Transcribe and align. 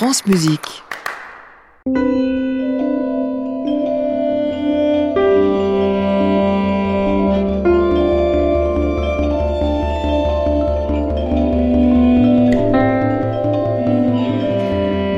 France 0.00 0.24
Musique. 0.24 0.82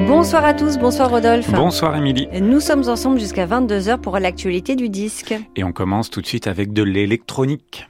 Bonsoir 0.09 0.45
à 0.45 0.53
tous, 0.53 0.79
bonsoir 0.79 1.11
Rodolphe. 1.11 1.53
Bonsoir 1.53 1.97
Émilie. 1.97 2.27
Nous 2.41 2.59
sommes 2.59 2.89
ensemble 2.89 3.21
jusqu'à 3.21 3.47
22h 3.47 3.99
pour 3.99 4.19
l'actualité 4.19 4.75
du 4.75 4.89
disque. 4.89 5.33
Et 5.55 5.63
on 5.63 5.71
commence 5.71 6.11
tout 6.11 6.21
de 6.21 6.27
suite 6.27 6.49
avec 6.49 6.73
de 6.73 6.83
l'électronique. 6.83 7.87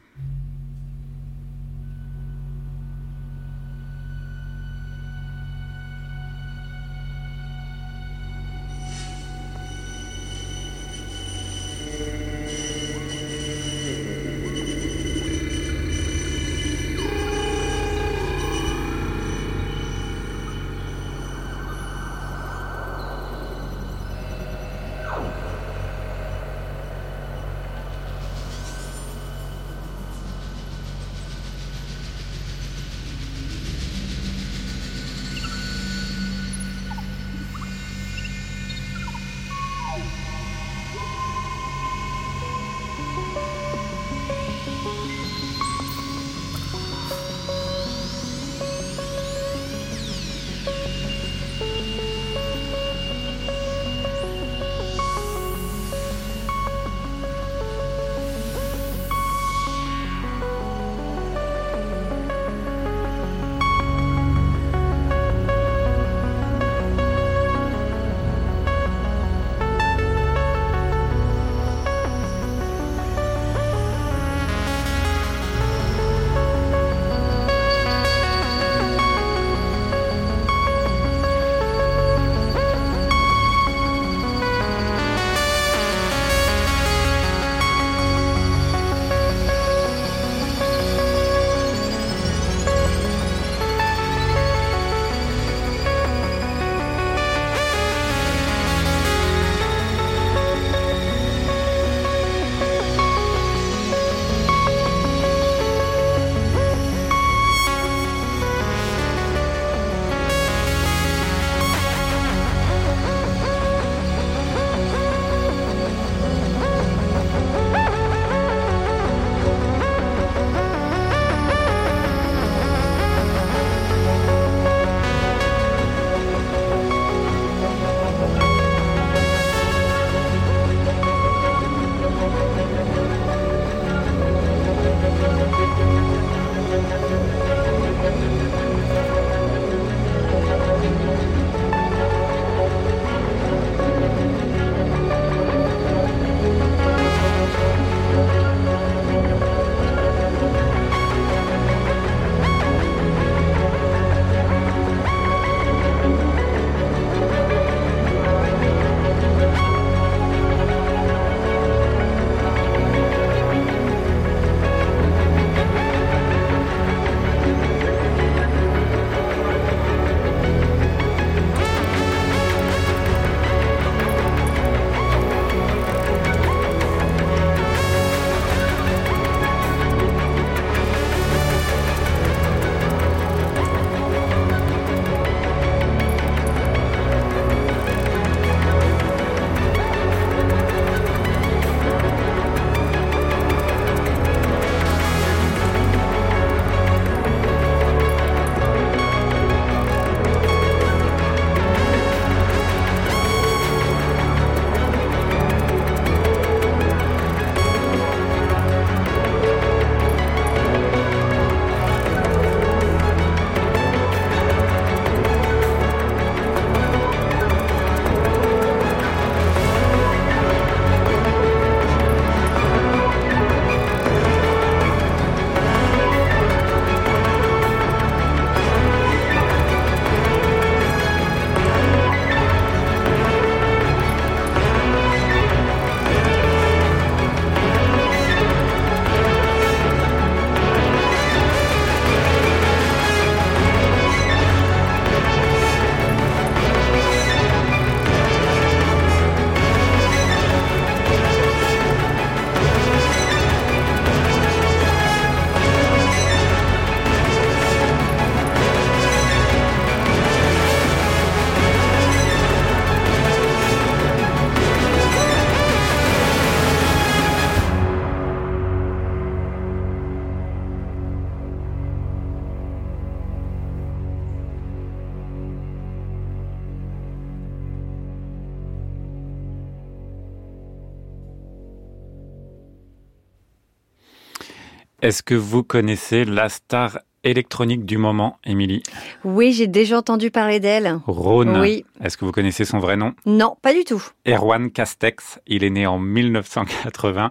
Est-ce 285.12 285.22
que 285.22 285.34
vous 285.34 285.62
connaissez 285.62 286.24
la 286.24 286.48
star 286.48 286.98
électronique 287.22 287.84
du 287.84 287.98
moment, 287.98 288.38
Émilie? 288.46 288.82
Oui, 289.24 289.52
j'ai 289.52 289.66
déjà 289.66 289.98
entendu 289.98 290.30
parler 290.30 290.58
d'elle. 290.58 291.00
Rhône. 291.06 291.58
Oui. 291.60 291.84
Est-ce 292.02 292.16
que 292.16 292.24
vous 292.24 292.32
connaissez 292.32 292.64
son 292.64 292.78
vrai 292.78 292.96
nom? 292.96 293.12
Non, 293.26 293.54
pas 293.60 293.74
du 293.74 293.84
tout. 293.84 294.02
Erwan 294.26 294.70
Castex. 294.70 295.38
Il 295.46 295.64
est 295.64 295.68
né 295.70 295.86
en 295.86 295.98
1980. 295.98 297.30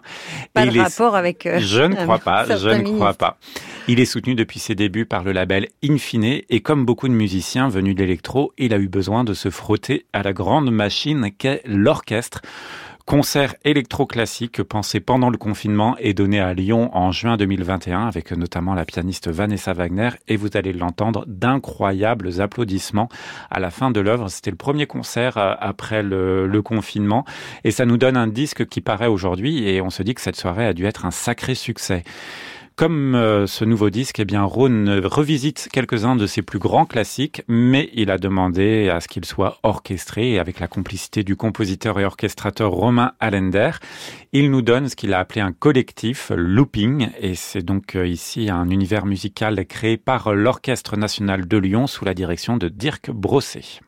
Pas 0.53 0.67
de 0.67 0.77
est- 0.77 0.79
rapport 0.79 1.15
avec. 1.15 1.47
euh, 1.47 1.57
Je 1.59 1.81
ne 1.81 1.95
crois 1.95 2.19
pas, 2.19 2.45
je 2.55 2.69
ne 2.69 2.83
crois 2.83 3.15
pas. 3.15 3.39
Il 3.87 3.99
est 3.99 4.05
soutenu 4.05 4.35
depuis 4.35 4.59
ses 4.59 4.75
débuts 4.75 5.07
par 5.07 5.23
le 5.23 5.31
label 5.31 5.67
Infine 5.83 6.23
et 6.47 6.59
comme 6.61 6.85
beaucoup 6.85 7.07
de 7.07 7.13
musiciens 7.15 7.67
venus 7.67 7.95
de 7.95 8.01
l'électro, 8.03 8.53
il 8.59 8.75
a 8.75 8.77
eu 8.77 8.89
besoin 8.89 9.23
de 9.23 9.33
se 9.33 9.49
frotter 9.49 10.05
à 10.13 10.21
la 10.21 10.33
grande 10.33 10.69
machine 10.69 11.31
qu'est 11.35 11.63
l'orchestre. 11.65 12.43
Concert 13.05 13.55
électro-classique 13.65 14.63
pensé 14.63 14.99
pendant 14.99 15.29
le 15.29 15.37
confinement 15.37 15.95
et 15.99 16.13
donné 16.13 16.39
à 16.39 16.53
Lyon 16.53 16.95
en 16.95 17.11
juin 17.11 17.35
2021 17.35 18.07
avec 18.07 18.31
notamment 18.31 18.73
la 18.73 18.85
pianiste 18.85 19.27
Vanessa 19.27 19.73
Wagner 19.73 20.09
et 20.27 20.37
vous 20.37 20.49
allez 20.53 20.71
l'entendre 20.71 21.25
d'incroyables 21.27 22.41
applaudissements 22.41 23.09
à 23.49 23.59
la 23.59 23.71
fin 23.71 23.91
de 23.91 23.99
l'œuvre. 23.99 24.29
C'était 24.29 24.51
le 24.51 24.57
premier 24.57 24.85
concert 24.85 25.37
euh, 25.37 25.55
après 25.59 26.03
le, 26.03 26.47
le 26.47 26.61
confinement 26.61 27.25
et 27.63 27.71
ça 27.71 27.85
nous 27.85 27.97
donne 27.97 28.17
un 28.17 28.27
disque 28.27 28.67
qui 28.67 28.81
paraît 28.81 29.07
aujourd'hui 29.07 29.67
et 29.67 29.81
on 29.81 29.89
se 29.89 30.03
dit 30.03 30.13
que 30.13 30.21
cette 30.21 30.35
soirée 30.35 30.65
a 30.65 30.73
dû 30.73 30.85
être 30.85 31.05
un 31.05 31.11
sacré 31.11 31.55
succès. 31.55 32.03
Comme 32.81 33.13
euh, 33.13 33.45
ce 33.45 33.63
nouveau 33.63 33.91
disque, 33.91 34.21
eh 34.21 34.25
bien, 34.25 34.41
Rhône 34.41 34.89
revisite 35.05 35.69
quelques-uns 35.71 36.15
de 36.15 36.25
ses 36.25 36.41
plus 36.41 36.57
grands 36.57 36.87
classiques, 36.87 37.43
mais 37.47 37.91
il 37.93 38.09
a 38.09 38.17
demandé 38.17 38.89
à 38.89 38.99
ce 39.01 39.07
qu'il 39.07 39.23
soit 39.23 39.59
orchestré 39.61 40.31
et 40.31 40.39
avec 40.39 40.59
la 40.59 40.67
complicité 40.67 41.23
du 41.23 41.35
compositeur 41.35 41.99
et 41.99 42.05
orchestrateur 42.05 42.71
Romain 42.71 43.11
Allender. 43.19 43.69
Il 44.33 44.49
nous 44.49 44.63
donne 44.63 44.89
ce 44.89 44.95
qu'il 44.95 45.13
a 45.13 45.19
appelé 45.19 45.41
un 45.41 45.51
collectif, 45.51 46.31
Looping, 46.35 47.09
et 47.19 47.35
c'est 47.35 47.61
donc 47.61 47.95
euh, 47.95 48.07
ici 48.07 48.49
un 48.49 48.67
univers 48.71 49.05
musical 49.05 49.63
créé 49.67 49.97
par 49.97 50.33
l'Orchestre 50.33 50.97
national 50.97 51.47
de 51.47 51.57
Lyon 51.57 51.85
sous 51.85 52.03
la 52.03 52.15
direction 52.15 52.57
de 52.57 52.67
Dirk 52.67 53.11
Brosset. 53.11 53.81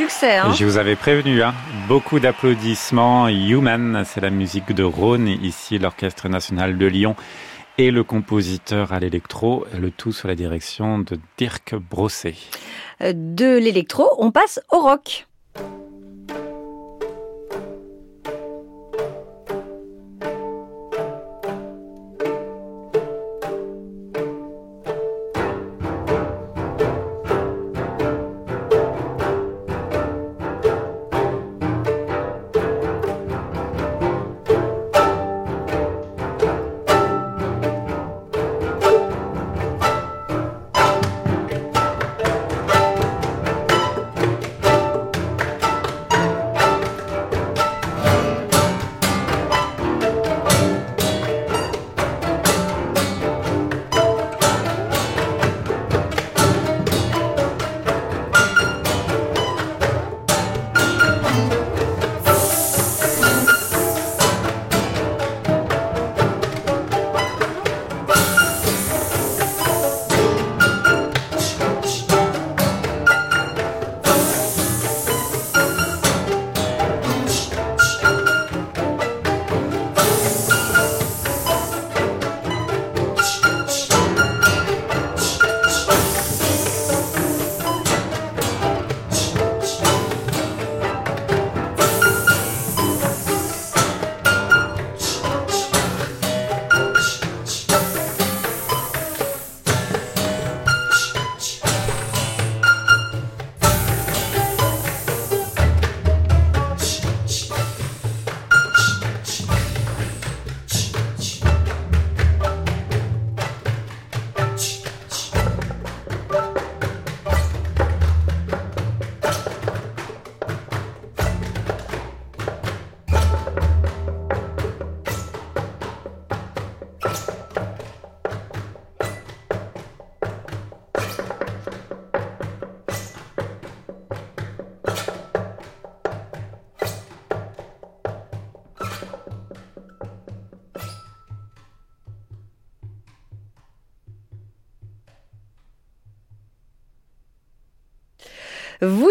Succès. 0.00 0.38
Hein 0.38 0.54
Je 0.54 0.64
vous 0.64 0.78
avais 0.78 0.96
prévenu, 0.96 1.42
hein. 1.42 1.52
beaucoup 1.86 2.20
d'applaudissements. 2.20 3.28
Human, 3.28 4.02
c'est 4.06 4.22
la 4.22 4.30
musique 4.30 4.72
de 4.72 4.82
Rhône, 4.82 5.28
ici 5.28 5.78
l'Orchestre 5.78 6.30
national 6.30 6.78
de 6.78 6.86
Lyon 6.86 7.16
et 7.76 7.90
le 7.90 8.02
compositeur 8.02 8.94
à 8.94 8.98
l'électro, 8.98 9.66
le 9.78 9.90
tout 9.90 10.12
sous 10.12 10.26
la 10.26 10.34
direction 10.34 11.00
de 11.00 11.18
Dirk 11.36 11.74
Brosset. 11.74 12.36
Euh, 13.02 13.12
de 13.14 13.58
l'électro, 13.58 14.08
on 14.16 14.30
passe 14.30 14.60
au 14.70 14.80
rock. 14.80 15.26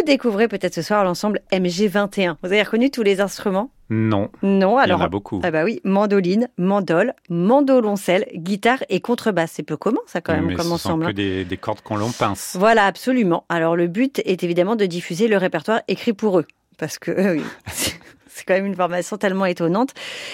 Découvrez 0.09 0.47
peut-être 0.47 0.73
ce 0.73 0.81
soir 0.81 1.03
l'ensemble 1.03 1.39
MG21. 1.51 2.35
Vous 2.41 2.51
avez 2.51 2.63
reconnu 2.63 2.89
tous 2.89 3.03
les 3.03 3.21
instruments? 3.21 3.71
Non. 3.91 4.29
Non, 4.41 4.77
alors. 4.77 4.97
Il 4.97 5.01
y 5.01 5.03
en 5.03 5.05
a 5.05 5.09
beaucoup. 5.09 5.39
Ah 5.43 5.51
bah 5.51 5.63
oui, 5.63 5.81
mandoline, 5.83 6.49
mandole, 6.57 7.13
mandoloncelle, 7.29 8.25
guitare 8.35 8.83
et 8.89 9.01
contrebasse. 9.01 9.51
C'est 9.53 9.63
peu 9.63 9.77
commun, 9.77 9.99
ça, 10.07 10.19
quand 10.21 10.33
même, 10.33 10.47
Mais 10.47 10.55
comme 10.55 10.65
ce 10.67 10.71
ensemble. 10.73 11.03
sont 11.03 11.07
hein. 11.07 11.11
que 11.11 11.15
des, 11.15 11.45
des 11.45 11.57
cordes 11.57 11.81
qu'on 11.81 11.95
l'on 11.95 12.11
pince. 12.11 12.55
Voilà, 12.59 12.85
absolument. 12.85 13.45
Alors, 13.49 13.75
le 13.75 13.87
but 13.87 14.19
est 14.25 14.43
évidemment 14.43 14.75
de 14.75 14.85
diffuser 14.85 15.27
le 15.27 15.37
répertoire 15.37 15.81
écrit 15.87 16.13
pour 16.13 16.39
eux. 16.39 16.45
Parce 16.77 16.97
que, 16.97 17.11
euh, 17.11 17.33
oui, 17.35 17.43
c'est 18.39 18.45
quand 18.45 18.53
même 18.53 18.65
une 18.65 18.75
formation 18.75 19.17
tellement 19.17 19.45
étonnante. 19.45 19.89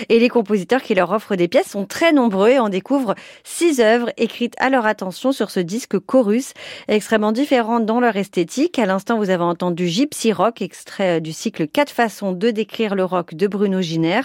Et 0.09 0.19
les 0.19 0.29
compositeurs 0.29 0.81
qui 0.81 0.93
leur 0.93 1.11
offrent 1.11 1.35
des 1.35 1.47
pièces 1.47 1.71
sont 1.71 1.85
très 1.85 2.13
nombreux 2.13 2.49
et 2.49 2.59
on 2.59 2.69
découvre 2.69 3.15
six 3.43 3.79
œuvres 3.79 4.11
écrites 4.17 4.53
à 4.59 4.69
leur 4.69 4.85
attention 4.85 5.31
sur 5.31 5.49
ce 5.49 5.59
disque 5.59 5.97
chorus, 5.99 6.53
extrêmement 6.87 7.31
différentes 7.31 7.85
dans 7.85 7.99
leur 7.99 8.15
esthétique. 8.15 8.77
À 8.79 8.85
l'instant, 8.85 9.17
vous 9.17 9.29
avez 9.29 9.43
entendu 9.43 9.87
Gypsy 9.87 10.31
Rock, 10.31 10.61
extrait 10.61 11.17
euh, 11.17 11.19
du 11.19 11.33
cycle 11.33 11.67
Quatre 11.67 11.89
façons 11.89 12.31
de 12.31 12.51
décrire 12.51 12.95
le 12.95 13.03
rock 13.03 13.33
de 13.33 13.47
Bruno 13.47 13.81
Giner. 13.81 14.21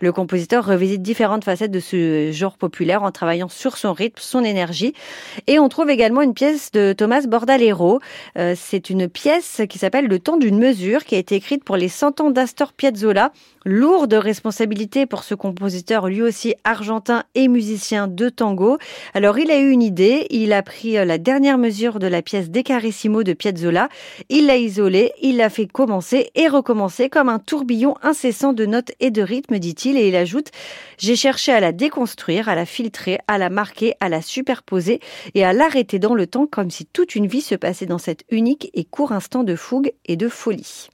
Le 0.00 0.12
compositeur 0.12 0.64
revisite 0.66 1.02
différentes 1.02 1.44
facettes 1.44 1.70
de 1.70 1.80
ce 1.80 2.30
genre 2.32 2.58
populaire 2.58 3.02
en 3.02 3.10
travaillant 3.10 3.48
sur 3.48 3.76
son 3.76 3.92
rythme, 3.92 4.20
son 4.20 4.44
énergie. 4.44 4.94
Et 5.46 5.58
on 5.58 5.68
trouve 5.68 5.90
également 5.90 6.22
une 6.22 6.34
pièce 6.34 6.70
de 6.72 6.92
Thomas 6.92 7.22
Bordalero. 7.26 8.00
Euh, 8.38 8.54
c'est 8.56 8.90
une 8.90 9.08
pièce 9.08 9.62
qui 9.68 9.78
s'appelle 9.78 10.06
Le 10.06 10.18
temps 10.18 10.36
d'une 10.36 10.58
mesure, 10.58 11.04
qui 11.04 11.14
a 11.14 11.18
été 11.18 11.34
écrite 11.34 11.64
pour 11.64 11.76
les 11.76 11.88
100 11.88 12.20
ans 12.20 12.30
d'Astor 12.30 12.72
Piazzolla. 12.72 13.21
Lourde 13.64 14.14
responsabilité 14.14 15.06
pour 15.06 15.22
ce 15.22 15.36
compositeur, 15.36 16.08
lui 16.08 16.20
aussi 16.20 16.54
argentin 16.64 17.22
et 17.36 17.46
musicien 17.46 18.08
de 18.08 18.28
tango. 18.28 18.78
Alors 19.14 19.38
il 19.38 19.52
a 19.52 19.58
eu 19.58 19.70
une 19.70 19.82
idée, 19.82 20.26
il 20.30 20.52
a 20.52 20.62
pris 20.62 20.98
euh, 20.98 21.04
la 21.04 21.18
dernière 21.18 21.58
mesure 21.58 22.00
de 22.00 22.08
la 22.08 22.22
pièce 22.22 22.50
Decarissimo 22.50 23.22
de 23.22 23.34
Piazzolla, 23.34 23.88
il 24.28 24.46
l'a 24.46 24.56
isolée, 24.56 25.12
il 25.22 25.36
l'a 25.36 25.48
fait 25.48 25.66
commencer 25.66 26.30
et 26.34 26.48
recommencer 26.48 27.08
comme 27.08 27.28
un 27.28 27.38
tourbillon 27.38 27.94
incessant 28.02 28.52
de 28.52 28.66
notes 28.66 28.92
et 28.98 29.12
de 29.12 29.22
rythmes, 29.22 29.58
dit-il, 29.58 29.96
et 29.96 30.08
il 30.08 30.16
ajoute 30.16 30.50
J'ai 30.98 31.14
cherché 31.14 31.52
à 31.52 31.60
la 31.60 31.70
déconstruire, 31.70 32.48
à 32.48 32.56
la 32.56 32.66
filtrer, 32.66 33.20
à 33.28 33.38
la 33.38 33.48
marquer, 33.48 33.94
à 34.00 34.08
la 34.08 34.22
superposer 34.22 34.98
et 35.34 35.44
à 35.44 35.52
l'arrêter 35.52 36.00
dans 36.00 36.14
le 36.14 36.26
temps 36.26 36.46
comme 36.46 36.70
si 36.70 36.84
toute 36.84 37.14
une 37.14 37.28
vie 37.28 37.40
se 37.40 37.54
passait 37.54 37.86
dans 37.86 37.98
cet 37.98 38.24
unique 38.30 38.70
et 38.74 38.84
court 38.84 39.12
instant 39.12 39.44
de 39.44 39.54
fougue 39.54 39.92
et 40.06 40.16
de 40.16 40.28
folie. 40.28 40.88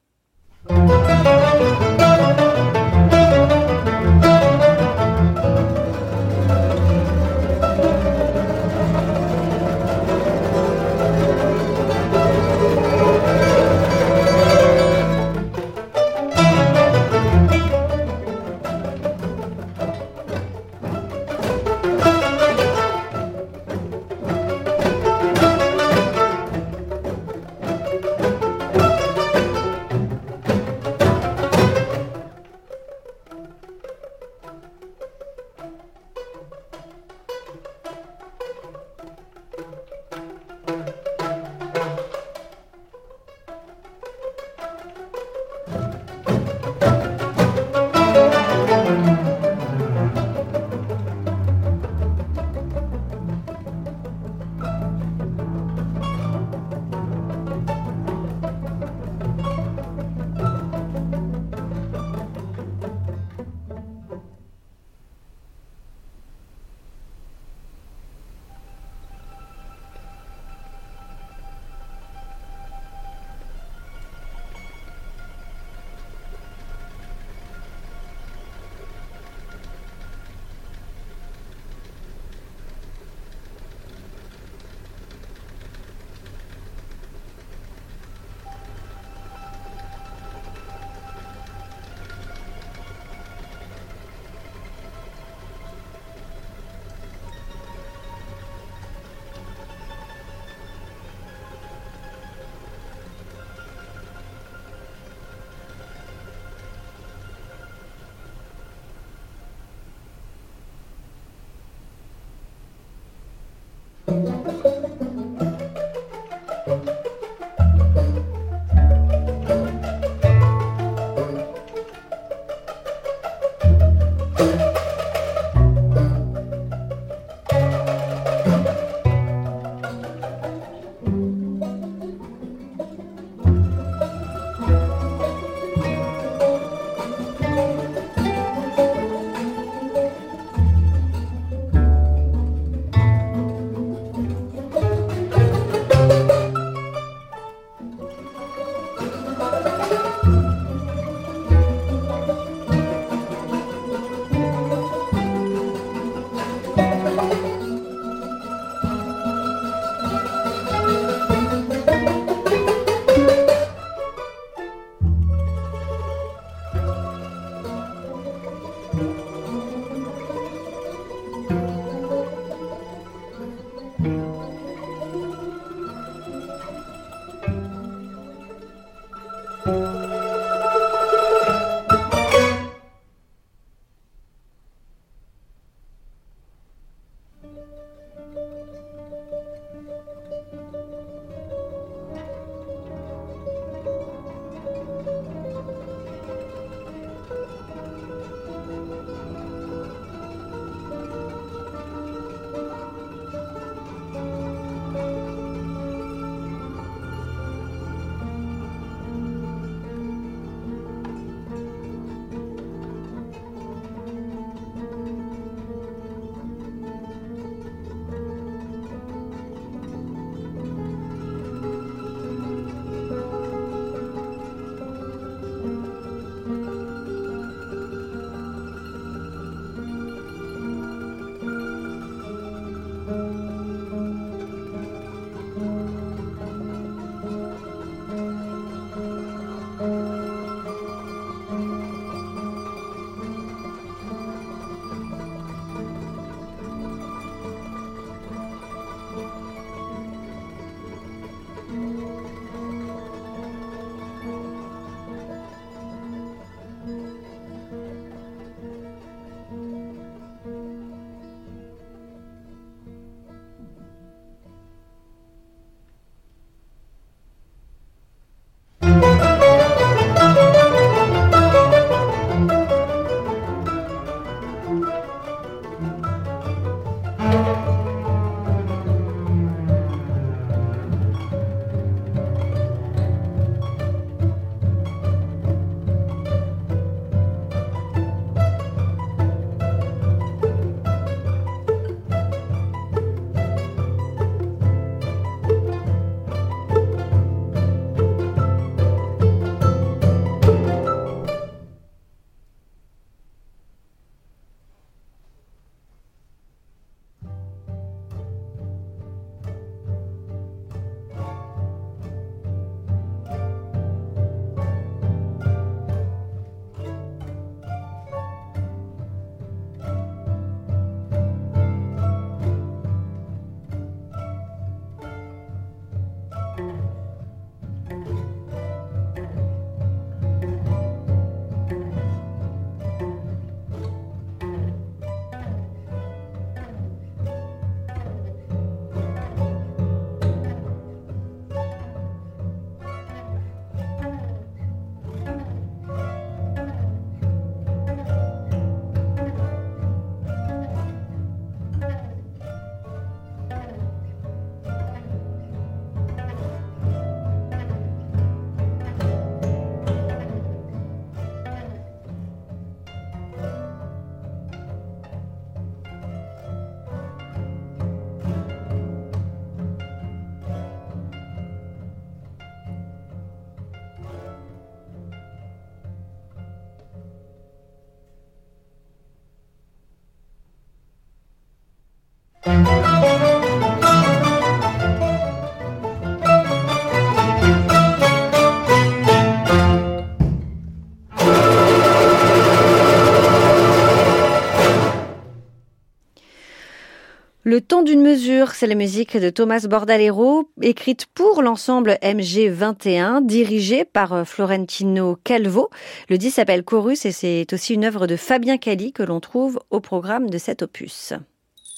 D'une 397.82 398.02
mesure, 398.02 398.52
c'est 398.52 398.67
la 398.67 398.75
musique 398.75 399.17
de 399.17 399.30
Thomas 399.30 399.67
Bordalero, 399.69 400.50
écrite 400.62 401.06
pour 401.06 401.43
l'ensemble 401.43 401.99
MG21, 402.02 403.25
dirigé 403.25 403.84
par 403.84 404.12
euh, 404.12 404.25
Florentino 404.25 405.17
Calvo. 405.23 405.69
Le 406.08 406.19
disque 406.19 406.36
s'appelle 406.36 406.64
Chorus 406.64 407.04
et 407.04 407.12
c'est 407.12 407.52
aussi 407.52 407.75
une 407.75 407.84
œuvre 407.84 408.06
de 408.06 408.17
Fabien 408.17 408.58
Cali 408.58 408.93
que 408.93 409.02
l'on 409.02 409.21
trouve 409.21 409.60
au 409.71 409.80
programme 409.80 410.30
de 410.30 410.38
cet 410.38 410.62
opus. 410.62 411.12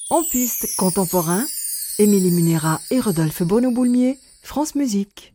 En 0.09 0.23
piste 0.31 0.67
contemporain, 0.77 1.43
Émilie 1.99 2.31
Munera 2.31 2.79
et 2.89 2.99
Rodolphe 2.99 3.43
Bono-Boulmier, 3.43 4.17
France 4.41 4.75
Musique. 4.75 5.33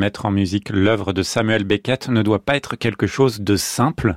Mettre 0.00 0.24
en 0.24 0.30
musique 0.30 0.70
l'œuvre 0.70 1.12
de 1.12 1.22
Samuel 1.22 1.64
Beckett 1.64 2.08
ne 2.08 2.22
doit 2.22 2.38
pas 2.42 2.56
être 2.56 2.74
quelque 2.74 3.06
chose 3.06 3.40
de 3.40 3.56
simple. 3.56 4.16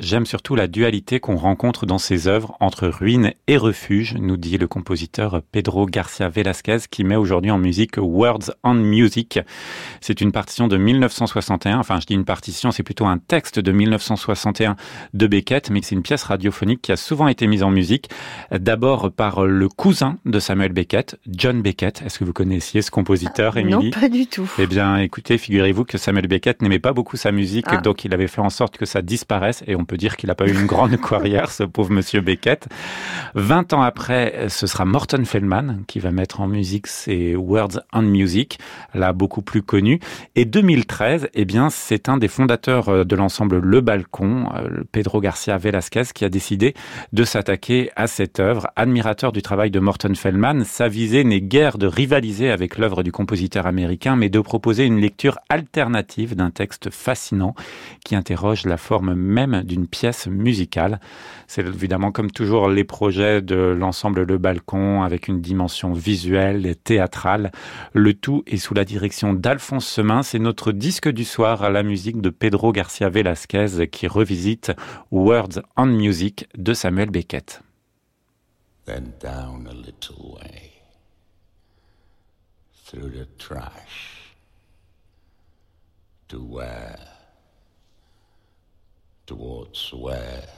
J'aime 0.00 0.26
surtout 0.26 0.54
la 0.54 0.68
dualité 0.68 1.18
qu'on 1.18 1.34
rencontre 1.34 1.84
dans 1.84 1.98
ses 1.98 2.28
œuvres 2.28 2.56
entre 2.60 2.86
ruine 2.86 3.32
et 3.48 3.56
refuge, 3.56 4.14
nous 4.14 4.36
dit 4.36 4.56
le 4.56 4.68
compositeur 4.68 5.42
Pedro 5.50 5.86
Garcia 5.86 6.28
Velasquez 6.28 6.78
qui 6.88 7.02
met 7.02 7.16
aujourd'hui 7.16 7.50
en 7.50 7.58
musique 7.58 7.96
Words 7.96 8.52
on 8.62 8.74
Music. 8.74 9.40
C'est 10.00 10.20
une 10.20 10.30
partition 10.30 10.68
de 10.68 10.76
1961, 10.76 11.80
enfin 11.80 11.98
je 11.98 12.06
dis 12.06 12.14
une 12.14 12.24
partition, 12.24 12.70
c'est 12.70 12.84
plutôt 12.84 13.06
un 13.06 13.18
texte 13.18 13.58
de 13.58 13.72
1961 13.72 14.76
de 15.14 15.26
Beckett, 15.26 15.70
mais 15.70 15.80
c'est 15.82 15.96
une 15.96 16.02
pièce 16.02 16.22
radiophonique 16.22 16.80
qui 16.80 16.92
a 16.92 16.96
souvent 16.96 17.26
été 17.26 17.48
mise 17.48 17.64
en 17.64 17.70
musique, 17.70 18.08
d'abord 18.52 19.10
par 19.10 19.46
le 19.46 19.68
cousin 19.68 20.18
de 20.24 20.38
Samuel 20.38 20.72
Beckett, 20.72 21.18
John 21.28 21.60
Beckett. 21.60 22.02
Est-ce 22.02 22.20
que 22.20 22.24
vous 22.24 22.32
connaissiez 22.32 22.82
ce 22.82 22.92
compositeur, 22.92 23.54
ah, 23.56 23.60
Émilie? 23.60 23.90
Non, 23.90 24.00
pas 24.00 24.08
du 24.08 24.28
tout. 24.28 24.48
Eh 24.60 24.68
bien, 24.68 24.98
écoutez, 24.98 25.38
figurez-vous 25.38 25.84
que 25.84 25.98
Samuel 25.98 26.28
Beckett 26.28 26.62
n'aimait 26.62 26.78
pas 26.78 26.92
beaucoup 26.92 27.16
sa 27.16 27.32
musique, 27.32 27.66
ah. 27.68 27.78
donc 27.78 28.04
il 28.04 28.14
avait 28.14 28.28
fait 28.28 28.40
en 28.40 28.50
sorte 28.50 28.78
que 28.78 28.86
ça 28.86 29.02
disparaisse, 29.02 29.64
et 29.66 29.74
on 29.74 29.87
peut 29.88 29.96
dire 29.96 30.16
qu'il 30.16 30.28
n'a 30.28 30.36
pas 30.36 30.46
eu 30.46 30.52
une 30.52 30.66
grande 30.66 30.96
carrière, 31.08 31.50
ce 31.50 31.64
pauvre 31.64 31.90
monsieur 31.90 32.20
Beckett. 32.20 32.68
20 33.34 33.72
ans 33.72 33.82
après, 33.82 34.46
ce 34.48 34.68
sera 34.68 34.84
Morton 34.84 35.24
Feldman 35.24 35.82
qui 35.88 35.98
va 35.98 36.12
mettre 36.12 36.40
en 36.40 36.46
musique 36.46 36.86
ses 36.86 37.34
Words 37.34 37.80
on 37.92 38.02
Music, 38.02 38.58
là 38.94 39.12
beaucoup 39.12 39.42
plus 39.42 39.62
connu. 39.62 39.98
Et 40.36 40.44
2013, 40.44 41.30
eh 41.34 41.44
bien, 41.44 41.70
c'est 41.70 42.08
un 42.08 42.18
des 42.18 42.28
fondateurs 42.28 42.88
euh, 42.88 43.04
de 43.04 43.16
l'ensemble 43.16 43.58
Le 43.58 43.80
Balcon, 43.80 44.48
euh, 44.54 44.84
Pedro 44.92 45.20
Garcia 45.20 45.56
Velasquez, 45.56 46.04
qui 46.14 46.24
a 46.24 46.28
décidé 46.28 46.74
de 47.12 47.24
s'attaquer 47.24 47.90
à 47.96 48.06
cette 48.06 48.40
œuvre. 48.40 48.68
Admirateur 48.76 49.32
du 49.32 49.42
travail 49.42 49.70
de 49.70 49.80
Morton 49.80 50.14
Feldman, 50.14 50.64
sa 50.64 50.88
visée 50.88 51.24
n'est 51.24 51.40
guère 51.40 51.78
de 51.78 51.86
rivaliser 51.86 52.50
avec 52.50 52.76
l'œuvre 52.76 53.02
du 53.02 53.12
compositeur 53.12 53.66
américain, 53.66 54.16
mais 54.16 54.28
de 54.28 54.40
proposer 54.40 54.84
une 54.84 55.00
lecture 55.00 55.38
alternative 55.48 56.36
d'un 56.36 56.50
texte 56.50 56.90
fascinant 56.90 57.54
qui 58.04 58.14
interroge 58.14 58.66
la 58.66 58.76
forme 58.76 59.14
même 59.14 59.62
d'une 59.62 59.77
pièce 59.86 60.26
musicale. 60.26 61.00
C'est 61.46 61.66
évidemment 61.66 62.12
comme 62.12 62.30
toujours 62.30 62.68
les 62.68 62.84
projets 62.84 63.42
de 63.42 63.56
l'ensemble 63.56 64.22
Le 64.22 64.38
Balcon 64.38 65.02
avec 65.02 65.28
une 65.28 65.40
dimension 65.40 65.92
visuelle 65.92 66.66
et 66.66 66.74
théâtrale. 66.74 67.52
Le 67.92 68.14
tout 68.14 68.42
est 68.46 68.56
sous 68.56 68.74
la 68.74 68.84
direction 68.84 69.34
d'Alphonse 69.34 69.86
Semin. 69.86 70.22
C'est 70.22 70.38
notre 70.38 70.72
disque 70.72 71.08
du 71.08 71.24
soir 71.24 71.62
à 71.62 71.70
la 71.70 71.82
musique 71.82 72.20
de 72.20 72.30
Pedro 72.30 72.72
Garcia 72.72 73.08
Velasquez 73.08 73.88
qui 73.90 74.06
revisite 74.06 74.72
Words 75.10 75.60
on 75.76 75.86
Music 75.86 76.46
de 76.56 76.74
Samuel 76.74 77.10
Beckett. 77.10 77.62
Then 78.86 79.12
down 79.20 79.68
a 79.68 79.74
little 79.74 80.36
way 80.36 80.72
through 82.86 83.10
the 83.10 83.26
trash. 83.36 84.18
to 86.28 86.40
where? 86.40 87.17
Towards 89.28 89.92
where? 89.92 90.48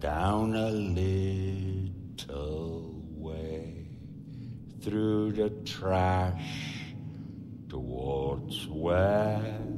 Down 0.00 0.56
a 0.56 0.70
little 0.70 2.24
way 3.14 3.86
through 4.80 5.32
the 5.32 5.50
trash 5.64 6.84
towards 7.68 8.66
where 8.66 9.71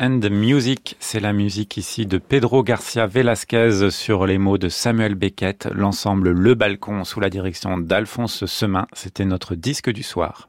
and 0.00 0.20
Music, 0.30 0.96
c'est 0.98 1.20
la 1.20 1.34
musique 1.34 1.76
ici 1.76 2.06
de 2.06 2.16
Pedro 2.16 2.62
Garcia 2.62 3.06
Velasquez 3.06 3.90
sur 3.90 4.24
les 4.24 4.38
mots 4.38 4.56
de 4.56 4.70
Samuel 4.70 5.14
Beckett, 5.14 5.68
l'ensemble 5.74 6.30
Le 6.30 6.54
Balcon 6.54 7.04
sous 7.04 7.20
la 7.20 7.28
direction 7.28 7.76
d'Alphonse 7.76 8.46
Semin. 8.46 8.86
C'était 8.94 9.26
notre 9.26 9.54
disque 9.54 9.90
du 9.90 10.02
soir. 10.02 10.48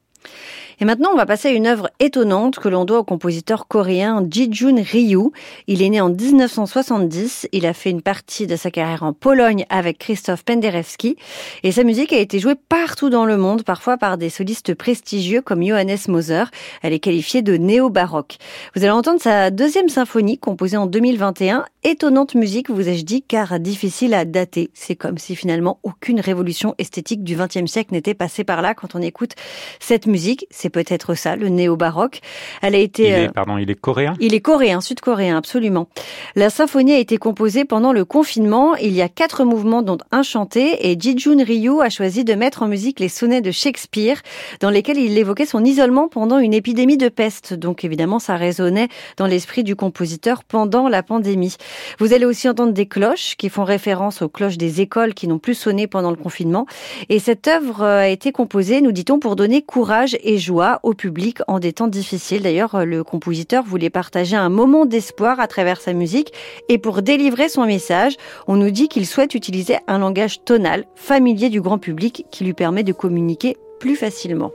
Et 0.81 0.85
maintenant, 0.85 1.11
on 1.13 1.15
va 1.15 1.27
passer 1.27 1.49
à 1.49 1.51
une 1.51 1.67
œuvre 1.67 1.91
étonnante 1.99 2.57
que 2.57 2.67
l'on 2.67 2.85
doit 2.85 2.97
au 2.97 3.03
compositeur 3.03 3.67
coréen 3.67 4.25
Ji-jun 4.27 4.81
Ryu. 4.81 5.29
Il 5.67 5.83
est 5.83 5.89
né 5.89 6.01
en 6.01 6.09
1970. 6.09 7.47
Il 7.51 7.67
a 7.67 7.73
fait 7.73 7.91
une 7.91 8.01
partie 8.01 8.47
de 8.47 8.55
sa 8.55 8.71
carrière 8.71 9.03
en 9.03 9.13
Pologne 9.13 9.67
avec 9.69 9.99
Christophe 9.99 10.43
Penderecki. 10.43 11.17
Et 11.61 11.71
sa 11.71 11.83
musique 11.83 12.11
a 12.13 12.17
été 12.17 12.39
jouée 12.39 12.55
partout 12.55 13.11
dans 13.11 13.25
le 13.25 13.37
monde, 13.37 13.61
parfois 13.61 13.97
par 13.97 14.17
des 14.17 14.31
solistes 14.31 14.73
prestigieux 14.73 15.41
comme 15.41 15.63
Johannes 15.63 15.99
Moser. 16.07 16.45
Elle 16.81 16.93
est 16.93 16.99
qualifiée 16.99 17.43
de 17.43 17.57
néo-baroque. 17.57 18.37
Vous 18.75 18.81
allez 18.81 18.89
entendre 18.89 19.21
sa 19.21 19.51
deuxième 19.51 19.87
symphonie 19.87 20.39
composée 20.39 20.77
en 20.77 20.87
2021. 20.87 21.63
Étonnante 21.83 22.33
musique, 22.33 22.71
vous 22.71 22.89
ai-je 22.89 23.05
dit, 23.05 23.21
car 23.21 23.59
difficile 23.59 24.15
à 24.15 24.25
dater. 24.25 24.71
C'est 24.73 24.95
comme 24.95 25.19
si 25.19 25.35
finalement 25.35 25.79
aucune 25.83 26.19
révolution 26.19 26.73
esthétique 26.79 27.23
du 27.23 27.35
XXe 27.35 27.69
siècle 27.69 27.93
n'était 27.93 28.15
passée 28.15 28.43
par 28.43 28.63
là 28.63 28.73
quand 28.73 28.95
on 28.95 29.01
écoute 29.03 29.33
cette 29.79 30.07
musique. 30.07 30.47
Peut-être 30.71 31.13
ça, 31.13 31.35
le 31.35 31.49
néo-baroque. 31.49 32.21
Elle 32.61 32.75
a 32.75 32.79
été. 32.79 33.03
Il 33.03 33.09
est, 33.09 33.27
euh, 33.27 33.31
pardon, 33.31 33.57
il 33.57 33.69
est 33.69 33.75
coréen? 33.75 34.15
Il 34.19 34.33
est 34.33 34.39
coréen, 34.39 34.81
sud-coréen, 34.81 35.37
absolument. 35.37 35.87
La 36.35 36.49
symphonie 36.49 36.93
a 36.93 36.97
été 36.97 37.17
composée 37.17 37.65
pendant 37.65 37.93
le 37.93 38.05
confinement. 38.05 38.75
Il 38.75 38.93
y 38.93 39.01
a 39.01 39.09
quatre 39.09 39.43
mouvements, 39.43 39.81
dont 39.81 39.97
un 40.11 40.23
chanté, 40.23 40.89
et 40.89 40.99
Ji-jun 40.99 41.43
Ryu 41.43 41.81
a 41.81 41.89
choisi 41.89 42.23
de 42.23 42.33
mettre 42.33 42.63
en 42.63 42.67
musique 42.67 42.99
les 42.99 43.09
sonnets 43.09 43.41
de 43.41 43.51
Shakespeare, 43.51 44.21
dans 44.59 44.69
lesquels 44.69 44.97
il 44.97 45.17
évoquait 45.17 45.45
son 45.45 45.63
isolement 45.63 46.07
pendant 46.07 46.39
une 46.39 46.53
épidémie 46.53 46.97
de 46.97 47.09
peste. 47.09 47.53
Donc 47.53 47.83
évidemment, 47.83 48.19
ça 48.19 48.35
résonnait 48.35 48.87
dans 49.17 49.27
l'esprit 49.27 49.63
du 49.63 49.75
compositeur 49.75 50.43
pendant 50.43 50.87
la 50.87 51.03
pandémie. 51.03 51.55
Vous 51.99 52.13
allez 52.13 52.25
aussi 52.25 52.47
entendre 52.47 52.73
des 52.73 52.85
cloches 52.85 53.35
qui 53.37 53.49
font 53.49 53.63
référence 53.63 54.21
aux 54.21 54.29
cloches 54.29 54.57
des 54.57 54.81
écoles 54.81 55.13
qui 55.13 55.27
n'ont 55.27 55.39
plus 55.39 55.55
sonné 55.55 55.87
pendant 55.87 56.11
le 56.11 56.17
confinement. 56.17 56.65
Et 57.09 57.19
cette 57.19 57.47
œuvre 57.47 57.83
a 57.83 58.07
été 58.07 58.31
composée, 58.31 58.81
nous 58.81 58.91
dit-on, 58.91 59.19
pour 59.19 59.35
donner 59.35 59.61
courage 59.61 60.17
et 60.23 60.37
joie 60.37 60.50
au 60.51 60.93
public 60.93 61.39
en 61.47 61.59
des 61.59 61.73
temps 61.73 61.87
difficiles. 61.87 62.43
D'ailleurs, 62.43 62.85
le 62.85 63.03
compositeur 63.03 63.63
voulait 63.63 63.89
partager 63.89 64.35
un 64.35 64.49
moment 64.49 64.85
d'espoir 64.85 65.39
à 65.39 65.47
travers 65.47 65.79
sa 65.79 65.93
musique 65.93 66.33
et 66.69 66.77
pour 66.77 67.01
délivrer 67.01 67.49
son 67.49 67.65
message, 67.65 68.17
on 68.47 68.55
nous 68.55 68.71
dit 68.71 68.87
qu'il 68.87 69.05
souhaite 69.05 69.35
utiliser 69.35 69.77
un 69.87 69.99
langage 69.99 70.43
tonal, 70.43 70.85
familier 70.95 71.49
du 71.49 71.61
grand 71.61 71.77
public, 71.77 72.25
qui 72.31 72.43
lui 72.43 72.53
permet 72.53 72.83
de 72.83 72.93
communiquer 72.93 73.57
plus 73.79 73.95
facilement. 73.95 74.51